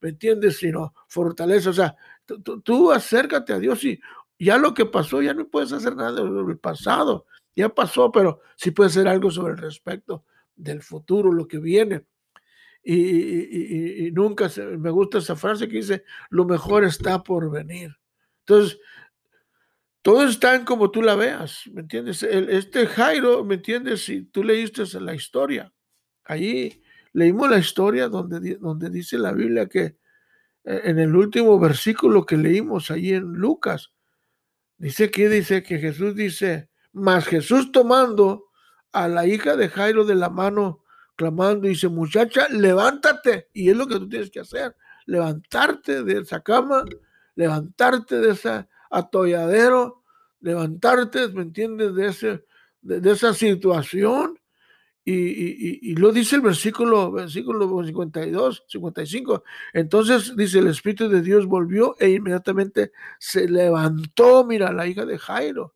¿me 0.01 0.09
entiendes? 0.09 0.57
Sino 0.57 0.93
fortaleza, 1.07 1.69
o 1.69 1.73
sea, 1.73 1.95
tú, 2.63 2.91
acércate 2.91 3.53
a 3.53 3.59
Dios 3.59 3.83
y 3.83 3.99
ya 4.38 4.57
lo 4.57 4.73
que 4.73 4.85
pasó, 4.85 5.21
ya 5.21 5.33
no 5.33 5.47
puedes 5.47 5.71
hacer 5.71 5.95
nada 5.95 6.11
del 6.11 6.57
pasado, 6.57 7.25
ya 7.55 7.69
pasó, 7.69 8.11
pero 8.11 8.41
sí 8.57 8.71
puedes 8.71 8.93
hacer 8.93 9.07
algo 9.07 9.31
sobre 9.31 9.53
el 9.53 9.59
respecto 9.59 10.25
del 10.55 10.81
futuro, 10.81 11.31
lo 11.31 11.47
que 11.47 11.59
viene. 11.59 12.05
Y, 12.83 14.11
nunca 14.11 14.51
me 14.77 14.91
gusta 14.91 15.17
esa 15.17 15.35
frase 15.35 15.67
que 15.67 15.77
dice, 15.77 16.03
lo 16.29 16.45
mejor 16.45 16.83
está 16.83 17.23
por 17.23 17.49
venir. 17.49 17.95
Entonces, 18.41 18.79
todos 20.06 20.30
están 20.30 20.65
como 20.65 20.91
tú 20.91 21.02
la 21.02 21.15
veas, 21.15 21.63
¿me 21.74 21.82
entiendes? 21.82 22.22
este 22.22 22.86
Jairo, 22.86 23.44
¿me 23.44 23.56
entiendes? 23.56 24.06
Si 24.06 24.22
tú 24.22 24.44
leíste 24.44 24.84
la 25.00 25.15
historia, 25.15 25.74
allí 26.26 26.84
leímos 27.12 27.50
la 27.50 27.58
historia 27.58 28.08
donde, 28.08 28.58
donde 28.58 28.91
dice 28.91 29.18
la 29.18 29.32
Biblia 29.32 29.65
que 29.65 29.98
eh, 30.63 30.82
en 30.84 31.00
el 31.00 31.15
último 31.15 31.60
versículo 31.60 32.24
que 32.24 32.38
leímos 32.38 32.91
allí 32.91 33.15
en 33.15 33.34
Lucas, 33.34 33.94
dice 34.78 35.10
que 35.10 35.28
dice 35.28 35.63
que 35.63 35.80
Jesús 35.80 36.13
dice, 36.13 36.70
mas 36.91 37.26
Jesús 37.26 37.72
tomando 37.72 38.52
a 38.91 39.08
la 39.08 39.26
hija 39.26 39.56
de 39.56 39.70
Jairo 39.70 40.06
de 40.06 40.13
la 40.13 40.30
mano, 40.30 40.84
clamando, 41.15 41.68
dice, 41.68 41.88
muchacha, 41.88 42.48
levántate. 42.50 43.50
Y 43.54 43.72
es 43.72 43.76
lo 43.76 43.88
que 43.88 43.96
tú 43.96 44.08
tienes 44.08 44.30
que 44.30 44.41
hacer, 44.41 44.76
levantarte 45.08 46.04
de 46.04 46.20
esa 46.20 46.41
cama, 46.41 46.86
levantarte 47.34 48.20
de 48.20 48.34
esa 48.34 48.70
atolladero, 48.95 50.03
levantarte, 50.39 51.27
¿me 51.29 51.41
entiendes? 51.41 51.93
De, 51.95 52.08
ese, 52.08 52.45
de, 52.81 53.12
esa 53.12 53.34
situación. 53.34 54.39
Y, 55.08 55.93
lo 55.95 56.12
dice 56.12 56.38
el 56.38 56.41
versículo, 56.41 57.12
versículo 57.12 57.84
52, 57.84 58.63
55. 58.67 59.43
Entonces 59.73 60.36
dice, 60.36 60.60
el 60.60 60.67
Espíritu 60.67 61.10
de 61.10 61.21
Dios 61.21 61.45
volvió 61.45 61.95
e 61.99 62.10
inmediatamente 62.10 62.91
se 63.19 63.47
levantó, 63.47 64.45
mira, 64.45 64.71
la 64.71 64.88
hija 64.88 65.05
de 65.05 65.19
Jairo. 65.19 65.75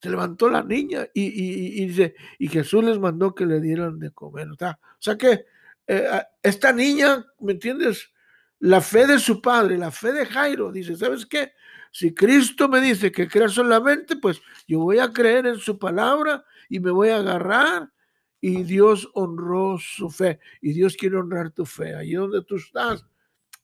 Se 0.00 0.10
levantó 0.10 0.48
la 0.48 0.62
niña 0.62 1.08
y, 1.12 1.86
dice, 1.86 2.14
y 2.38 2.48
Jesús 2.48 2.84
les 2.84 2.98
mandó 2.98 3.34
que 3.34 3.46
le 3.46 3.60
dieran 3.60 3.98
de 3.98 4.12
comer. 4.12 4.48
O 4.50 4.56
sea, 5.00 5.16
que 5.16 5.46
eh, 5.88 6.22
esta 6.42 6.72
niña, 6.72 7.26
¿me 7.40 7.52
entiendes? 7.52 8.12
La 8.60 8.80
fe 8.80 9.06
de 9.06 9.18
su 9.18 9.40
padre, 9.40 9.76
la 9.76 9.90
fe 9.90 10.12
de 10.12 10.26
Jairo, 10.26 10.70
dice, 10.70 10.96
¿sabes 10.96 11.26
qué? 11.26 11.52
Si 11.96 12.12
Cristo 12.12 12.68
me 12.68 12.78
dice 12.82 13.10
que 13.10 13.26
crea 13.26 13.48
solamente, 13.48 14.16
pues 14.16 14.42
yo 14.68 14.80
voy 14.80 14.98
a 14.98 15.10
creer 15.14 15.46
en 15.46 15.56
su 15.56 15.78
palabra 15.78 16.44
y 16.68 16.78
me 16.78 16.90
voy 16.90 17.08
a 17.08 17.16
agarrar. 17.16 17.90
Y 18.38 18.64
Dios 18.64 19.08
honró 19.14 19.78
su 19.78 20.10
fe. 20.10 20.38
Y 20.60 20.74
Dios 20.74 20.94
quiere 20.94 21.16
honrar 21.16 21.52
tu 21.52 21.64
fe. 21.64 21.94
Allí 21.94 22.12
donde 22.12 22.42
tú 22.42 22.56
estás, 22.56 23.06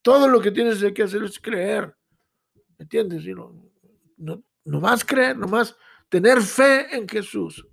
todo 0.00 0.28
lo 0.28 0.40
que 0.40 0.50
tienes 0.50 0.82
que 0.94 1.02
hacer 1.02 1.22
es 1.24 1.38
creer. 1.38 1.94
¿Me 2.78 2.84
entiendes? 2.84 3.22
no, 3.26 3.54
no, 4.16 4.42
no 4.64 4.80
más 4.80 5.04
creer, 5.04 5.36
no 5.36 5.46
más 5.46 5.76
tener 6.08 6.40
fe 6.40 6.86
en 6.96 7.06
Jesús. 7.06 7.66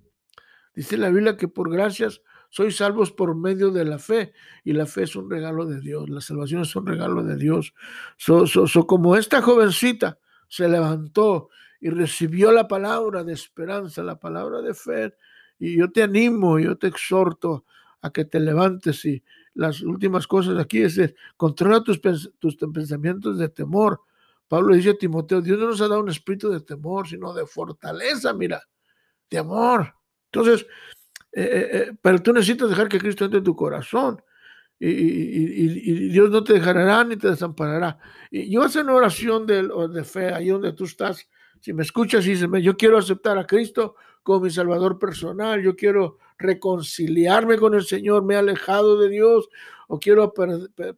Dice 0.75 0.97
la 0.97 1.09
Biblia 1.09 1.37
que 1.37 1.47
por 1.47 1.71
gracias 1.71 2.21
sois 2.49 2.75
salvos 2.75 3.13
por 3.13 3.33
medio 3.33 3.71
de 3.71 3.85
la 3.85 3.97
fe 3.97 4.33
y 4.65 4.73
la 4.73 4.87
fe 4.87 5.03
es 5.03 5.15
un 5.15 5.29
regalo 5.29 5.65
de 5.65 5.79
Dios, 5.79 6.09
la 6.09 6.19
salvación 6.19 6.63
es 6.63 6.75
un 6.75 6.85
regalo 6.85 7.23
de 7.23 7.37
Dios. 7.37 7.73
So, 8.17 8.45
como 8.85 9.15
esta 9.15 9.41
jovencita 9.41 10.19
se 10.49 10.67
levantó 10.67 11.49
y 11.79 11.89
recibió 11.89 12.51
la 12.51 12.67
palabra 12.67 13.23
de 13.23 13.31
esperanza, 13.31 14.03
la 14.03 14.19
palabra 14.19 14.61
de 14.61 14.73
fe, 14.73 15.13
y 15.57 15.77
yo 15.77 15.91
te 15.91 16.03
animo, 16.03 16.59
yo 16.59 16.77
te 16.77 16.87
exhorto 16.87 17.65
a 18.01 18.11
que 18.11 18.25
te 18.25 18.39
levantes 18.39 19.05
y 19.05 19.23
las 19.53 19.81
últimas 19.81 20.27
cosas 20.27 20.57
aquí 20.57 20.81
es, 20.81 20.99
controla 21.37 21.83
tus, 21.83 22.01
tus 22.39 22.55
pensamientos 22.73 23.37
de 23.37 23.49
temor. 23.49 24.01
Pablo 24.47 24.73
dice 24.73 24.91
a 24.91 24.97
Timoteo, 24.97 25.41
Dios 25.41 25.59
no 25.59 25.67
nos 25.67 25.81
ha 25.81 25.87
dado 25.87 26.01
un 26.01 26.09
espíritu 26.09 26.49
de 26.49 26.61
temor, 26.61 27.07
sino 27.07 27.33
de 27.33 27.45
fortaleza, 27.45 28.33
mira, 28.33 28.61
de 29.29 29.37
amor. 29.37 29.93
Entonces, 30.31 30.65
eh, 31.31 31.41
eh, 31.41 31.69
eh, 31.71 31.97
pero 32.01 32.21
tú 32.21 32.33
necesitas 32.33 32.69
dejar 32.69 32.89
que 32.89 32.99
Cristo 32.99 33.25
entre 33.25 33.39
en 33.39 33.43
tu 33.43 33.55
corazón. 33.55 34.21
Y, 34.79 36.09
Dios 36.09 36.29
no 36.29 36.43
te 36.43 36.53
dejará 36.53 37.03
ni 37.03 37.17
te 37.17 37.29
desamparará. 37.29 37.99
Y 38.31 38.49
yo 38.49 38.63
hacer 38.63 38.83
una 38.83 38.95
oración 38.95 39.45
de, 39.45 39.69
de 39.91 40.03
fe 40.03 40.33
ahí 40.33 40.47
donde 40.47 40.73
tú 40.73 40.85
estás. 40.85 41.27
Si 41.59 41.73
me 41.73 41.83
escuchas 41.83 42.25
y 42.25 42.31
dices, 42.31 42.49
yo 42.61 42.77
quiero 42.77 42.97
aceptar 42.97 43.37
a 43.37 43.45
Cristo 43.45 43.95
como 44.23 44.41
mi 44.41 44.49
Salvador 44.49 44.97
personal, 44.97 45.61
yo 45.61 45.75
quiero 45.75 46.19
reconciliarme 46.37 47.57
con 47.57 47.73
el 47.73 47.83
Señor, 47.83 48.23
me 48.23 48.35
he 48.35 48.37
alejado 48.37 48.97
de 48.97 49.09
Dios 49.09 49.49
o 49.87 49.99
quiero 49.99 50.33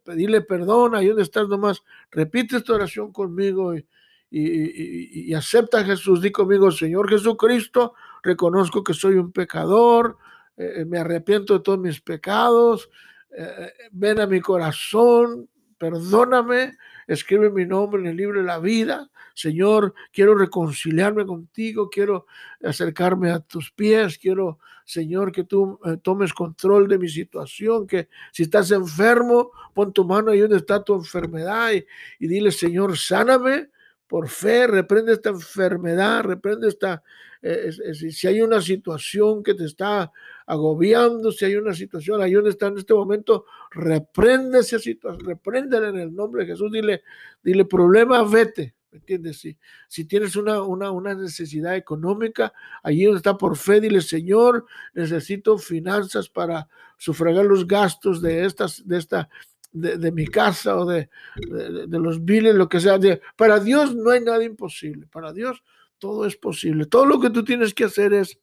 pedirle 0.04 0.42
perdón, 0.42 0.94
ahí 0.94 1.08
donde 1.08 1.22
estás 1.22 1.48
nomás, 1.48 1.82
repite 2.10 2.58
esta 2.58 2.74
oración 2.74 3.10
conmigo 3.10 3.74
y, 3.74 3.84
y, 4.30 5.34
acepta 5.34 5.80
a 5.80 5.84
Jesús. 5.84 6.20
Di 6.20 6.30
conmigo, 6.30 6.70
Señor 6.70 7.08
Jesucristo, 7.08 7.94
reconozco 8.22 8.82
que 8.82 8.94
soy 8.94 9.14
un 9.16 9.32
pecador, 9.32 10.16
eh, 10.56 10.74
eh, 10.76 10.84
me 10.84 10.98
arrepiento 10.98 11.54
de 11.54 11.60
todos 11.60 11.78
mis 11.78 12.00
pecados, 12.00 12.88
eh, 13.36 13.72
ven 13.92 14.20
a 14.20 14.26
mi 14.26 14.40
corazón, 14.40 15.48
perdóname, 15.78 16.76
escribe 17.06 17.50
mi 17.50 17.66
nombre 17.66 18.00
en 18.00 18.08
el 18.08 18.16
libro 18.16 18.40
de 18.40 18.46
la 18.46 18.58
vida. 18.58 19.10
Señor, 19.34 19.94
quiero 20.12 20.36
reconciliarme 20.36 21.24
contigo, 21.24 21.88
quiero 21.90 22.26
acercarme 22.62 23.30
a 23.30 23.40
tus 23.40 23.70
pies, 23.72 24.18
quiero, 24.18 24.58
Señor, 24.84 25.32
que 25.32 25.44
tú 25.44 25.80
tomes 26.02 26.34
control 26.34 26.86
de 26.86 26.98
mi 26.98 27.08
situación, 27.08 27.86
que 27.86 28.08
si 28.30 28.42
estás 28.42 28.70
enfermo, 28.70 29.50
pon 29.74 29.92
tu 29.92 30.04
mano 30.04 30.30
ahí 30.30 30.40
donde 30.40 30.58
está 30.58 30.84
tu 30.84 30.94
enfermedad 30.94 31.72
y, 31.72 31.84
y 32.18 32.28
dile, 32.28 32.52
Señor, 32.52 32.96
sáname, 32.98 33.70
por 34.12 34.28
fe, 34.28 34.66
reprende 34.66 35.14
esta 35.14 35.30
enfermedad, 35.30 36.22
reprende 36.24 36.68
esta, 36.68 37.02
eh, 37.40 37.72
si 37.72 38.26
hay 38.28 38.42
una 38.42 38.60
situación 38.60 39.42
que 39.42 39.54
te 39.54 39.64
está 39.64 40.12
agobiando, 40.46 41.32
si 41.32 41.44
hay 41.44 41.56
una 41.56 41.74
situación 41.74 42.20
ahí 42.20 42.32
donde 42.32 42.50
está 42.50 42.66
en 42.68 42.78
este 42.78 42.94
momento, 42.94 43.46
reprende 43.70 44.60
esa 44.60 44.78
situación, 44.78 45.26
repréndela 45.26 45.88
en 45.88 45.98
el 45.98 46.14
nombre 46.14 46.44
de 46.44 46.52
Jesús, 46.52 46.70
dile, 46.72 47.02
dile, 47.42 47.64
problema, 47.64 48.22
vete, 48.22 48.74
¿me 48.90 48.98
entiendes? 48.98 49.38
Si, 49.38 49.56
si 49.88 50.04
tienes 50.04 50.36
una, 50.36 50.62
una, 50.62 50.90
una 50.90 51.14
necesidad 51.14 51.76
económica, 51.76 52.52
allí 52.82 53.04
donde 53.04 53.18
está 53.18 53.36
por 53.36 53.56
fe, 53.56 53.80
dile, 53.80 54.00
Señor, 54.00 54.66
necesito 54.94 55.58
finanzas 55.58 56.28
para 56.28 56.68
sufragar 56.96 57.44
los 57.44 57.66
gastos 57.66 58.20
de, 58.22 58.44
estas, 58.44 58.86
de 58.86 58.98
esta 58.98 59.28
de, 59.72 60.12
mi 60.12 60.26
casa 60.26 60.76
o 60.76 60.84
de, 60.84 61.08
de, 61.36 61.98
los 61.98 62.24
viles, 62.24 62.54
lo 62.54 62.68
que 62.68 62.80
sea. 62.80 62.98
para 63.36 63.58
Dios 63.58 63.94
no 63.94 64.10
hay 64.10 64.20
nada 64.20 64.44
imposible. 64.44 65.06
Para 65.06 65.32
Dios 65.32 65.62
todo 65.98 66.26
es 66.26 66.36
posible. 66.36 66.86
Todo 66.86 67.06
lo 67.06 67.20
que 67.20 67.30
tú 67.30 67.44
tienes 67.44 67.74
que 67.74 67.84
hacer 67.84 68.12
es 68.12 68.38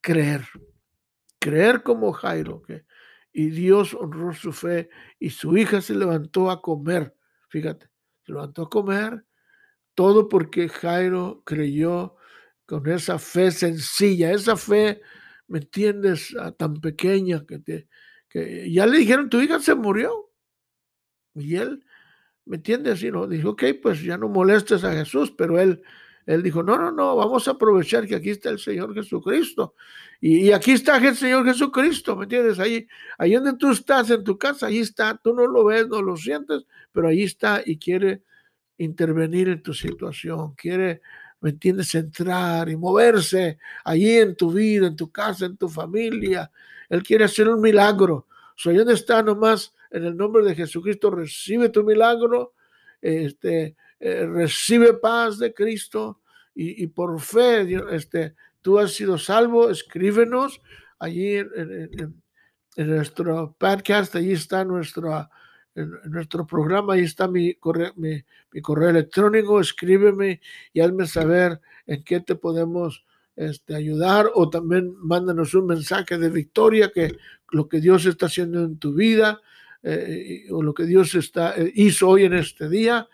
creer. 0.00 0.42
Creer 1.44 1.82
como 1.82 2.10
Jairo. 2.12 2.62
Y 3.30 3.50
Dios 3.50 3.92
honró 3.92 4.32
su 4.32 4.50
fe 4.50 4.88
y 5.18 5.28
su 5.28 5.58
hija 5.58 5.82
se 5.82 5.94
levantó 5.94 6.50
a 6.50 6.62
comer. 6.62 7.14
Fíjate, 7.50 7.90
se 8.22 8.32
levantó 8.32 8.62
a 8.62 8.70
comer. 8.70 9.26
Todo 9.94 10.30
porque 10.30 10.70
Jairo 10.70 11.42
creyó 11.44 12.16
con 12.64 12.88
esa 12.88 13.18
fe 13.18 13.50
sencilla, 13.50 14.32
esa 14.32 14.56
fe, 14.56 15.02
¿me 15.46 15.58
entiendes? 15.58 16.34
Ah, 16.40 16.50
tan 16.50 16.80
pequeña 16.80 17.44
que, 17.44 17.58
te, 17.58 17.88
que 18.30 18.72
ya 18.72 18.86
le 18.86 18.96
dijeron, 18.96 19.28
tu 19.28 19.38
hija 19.42 19.60
se 19.60 19.74
murió. 19.74 20.32
Y 21.34 21.56
él, 21.56 21.84
¿me 22.46 22.56
entiendes? 22.56 23.02
Y 23.02 23.10
no, 23.10 23.26
dijo, 23.26 23.50
ok, 23.50 23.64
pues 23.82 24.02
ya 24.02 24.16
no 24.16 24.30
molestes 24.30 24.82
a 24.82 24.94
Jesús, 24.94 25.30
pero 25.30 25.60
él, 25.60 25.82
él 26.26 26.42
dijo, 26.42 26.62
no, 26.62 26.78
no, 26.78 26.90
no, 26.90 27.16
vamos 27.16 27.46
a 27.48 27.52
aprovechar 27.52 28.06
que 28.06 28.14
aquí 28.14 28.30
está 28.30 28.50
el 28.50 28.58
Señor 28.58 28.94
Jesucristo. 28.94 29.74
Y, 30.20 30.52
aquí 30.52 30.72
está 30.72 30.96
el 30.96 31.16
Señor 31.16 31.44
Jesucristo, 31.44 32.16
¿me 32.16 32.24
entiendes? 32.24 32.58
Ahí, 32.58 32.86
ahí 33.18 33.34
donde 33.34 33.54
tú 33.54 33.72
estás, 33.72 34.10
en 34.10 34.24
tu 34.24 34.38
casa, 34.38 34.66
ahí 34.66 34.78
está, 34.78 35.16
tú 35.22 35.34
no 35.34 35.46
lo 35.46 35.64
ves, 35.64 35.86
no 35.88 36.00
lo 36.00 36.16
sientes, 36.16 36.64
pero 36.92 37.08
ahí 37.08 37.24
está 37.24 37.62
y 37.64 37.78
quiere 37.78 38.22
intervenir 38.78 39.48
en 39.48 39.62
tu 39.62 39.74
situación, 39.74 40.54
quiere, 40.54 41.02
¿me 41.40 41.50
entiendes? 41.50 41.94
Entrar 41.94 42.70
y 42.70 42.76
moverse 42.76 43.58
allí 43.84 44.16
en 44.18 44.34
tu 44.34 44.50
vida, 44.50 44.86
en 44.86 44.96
tu 44.96 45.10
casa, 45.10 45.44
en 45.44 45.58
tu 45.58 45.68
familia. 45.68 46.50
Él 46.88 47.02
quiere 47.02 47.24
hacer 47.24 47.48
un 47.48 47.60
milagro. 47.60 48.26
Soy 48.56 48.76
donde 48.76 48.94
está 48.94 49.22
nomás 49.22 49.74
en 49.90 50.04
el 50.04 50.16
nombre 50.16 50.44
de 50.44 50.54
Jesucristo, 50.54 51.10
recibe 51.10 51.68
tu 51.68 51.84
milagro, 51.84 52.54
este, 53.00 53.76
eh, 54.06 54.26
recibe 54.26 54.92
paz 54.92 55.38
de 55.38 55.54
Cristo 55.54 56.20
y, 56.54 56.86
por 56.88 57.18
fe, 57.22 57.66
este, 57.90 58.34
tú 58.60 58.78
has 58.78 58.92
sido 58.92 59.16
salvo, 59.16 59.70
escríbenos 59.70 60.60
allí 60.98 61.36
en, 61.36 62.22
nuestro 62.76 63.56
podcast, 63.58 64.14
allí 64.14 64.32
está 64.32 64.62
nuestro, 64.62 65.26
nuestro 66.04 66.46
programa, 66.46 66.92
ahí 66.92 67.04
está 67.04 67.28
mi 67.28 67.54
correo, 67.54 67.94
mi, 67.96 68.22
correo 68.60 68.90
electrónico, 68.90 69.58
escríbeme 69.58 70.42
y 70.74 70.80
hazme 70.80 71.06
saber 71.06 71.58
en 71.86 72.04
qué 72.04 72.20
te 72.20 72.34
podemos 72.34 73.06
este, 73.36 73.74
ayudar 73.74 74.30
o 74.34 74.50
también 74.50 74.94
mándanos 74.98 75.54
un 75.54 75.66
mensaje 75.66 76.18
de 76.18 76.28
victoria 76.28 76.92
que 76.94 77.16
lo 77.52 77.70
que 77.70 77.80
Dios 77.80 78.04
está 78.04 78.26
haciendo 78.26 78.64
en 78.64 78.78
tu 78.78 78.92
vida 78.92 79.40
eh, 79.82 80.46
o 80.50 80.62
lo 80.62 80.72
que 80.72 80.84
Dios 80.84 81.14
está, 81.14 81.54
eh, 81.56 81.70
hizo 81.74 82.08
hoy 82.08 82.24
en 82.24 82.32
este 82.32 82.68
día, 82.70 83.06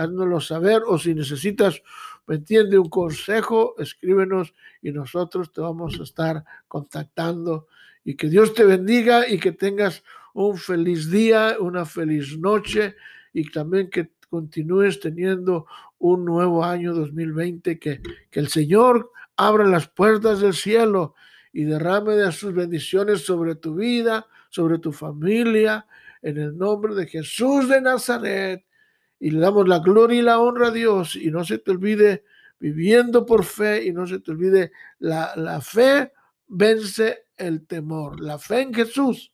háznoslo 0.00 0.40
saber 0.40 0.82
o 0.86 0.98
si 0.98 1.14
necesitas, 1.14 1.82
¿me 2.26 2.36
entiende? 2.36 2.78
Un 2.78 2.88
consejo, 2.88 3.74
escríbenos 3.78 4.54
y 4.82 4.92
nosotros 4.92 5.52
te 5.52 5.60
vamos 5.60 5.98
a 6.00 6.02
estar 6.02 6.44
contactando 6.68 7.66
y 8.04 8.16
que 8.16 8.28
Dios 8.28 8.54
te 8.54 8.64
bendiga 8.64 9.28
y 9.28 9.38
que 9.38 9.52
tengas 9.52 10.02
un 10.32 10.56
feliz 10.56 11.10
día, 11.10 11.56
una 11.60 11.84
feliz 11.84 12.38
noche 12.38 12.96
y 13.32 13.50
también 13.50 13.90
que 13.90 14.10
continúes 14.28 15.00
teniendo 15.00 15.66
un 15.98 16.24
nuevo 16.24 16.64
año 16.64 16.94
2020, 16.94 17.78
que, 17.78 18.00
que 18.30 18.40
el 18.40 18.48
Señor 18.48 19.10
abra 19.36 19.66
las 19.66 19.88
puertas 19.88 20.40
del 20.40 20.54
cielo 20.54 21.14
y 21.52 21.64
derrame 21.64 22.14
de 22.14 22.30
sus 22.32 22.54
bendiciones 22.54 23.24
sobre 23.24 23.56
tu 23.56 23.74
vida, 23.74 24.26
sobre 24.50 24.78
tu 24.78 24.92
familia, 24.92 25.86
en 26.22 26.38
el 26.38 26.56
nombre 26.56 26.94
de 26.94 27.06
Jesús 27.06 27.68
de 27.68 27.80
Nazaret. 27.80 28.64
Y 29.20 29.30
le 29.30 29.38
damos 29.38 29.68
la 29.68 29.78
gloria 29.78 30.18
y 30.18 30.22
la 30.22 30.40
honra 30.40 30.68
a 30.68 30.72
Dios. 30.72 31.14
Y 31.14 31.30
no 31.30 31.44
se 31.44 31.58
te 31.58 31.70
olvide 31.70 32.24
viviendo 32.58 33.24
por 33.24 33.44
fe 33.44 33.84
y 33.84 33.92
no 33.92 34.06
se 34.06 34.18
te 34.18 34.32
olvide 34.32 34.72
la, 34.98 35.32
la 35.36 35.60
fe 35.60 36.12
vence 36.48 37.26
el 37.36 37.66
temor. 37.66 38.20
La 38.20 38.38
fe 38.38 38.62
en 38.62 38.74
Jesús 38.74 39.32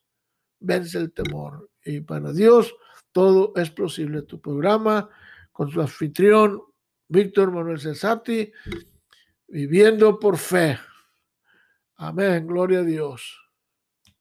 vence 0.59 0.97
el 0.97 1.11
temor. 1.11 1.69
Y 1.83 2.01
para 2.01 2.31
Dios 2.31 2.75
todo 3.11 3.53
es 3.55 3.71
posible. 3.71 4.21
Tu 4.21 4.39
programa 4.39 5.09
con 5.51 5.71
su 5.71 5.81
anfitrión 5.81 6.61
Víctor 7.09 7.51
Manuel 7.51 7.79
Cesati, 7.79 8.51
viviendo 9.47 10.19
por 10.19 10.37
fe. 10.37 10.77
Amén, 11.95 12.45
gloria 12.45 12.79
a 12.79 12.83
Dios. 12.83 13.46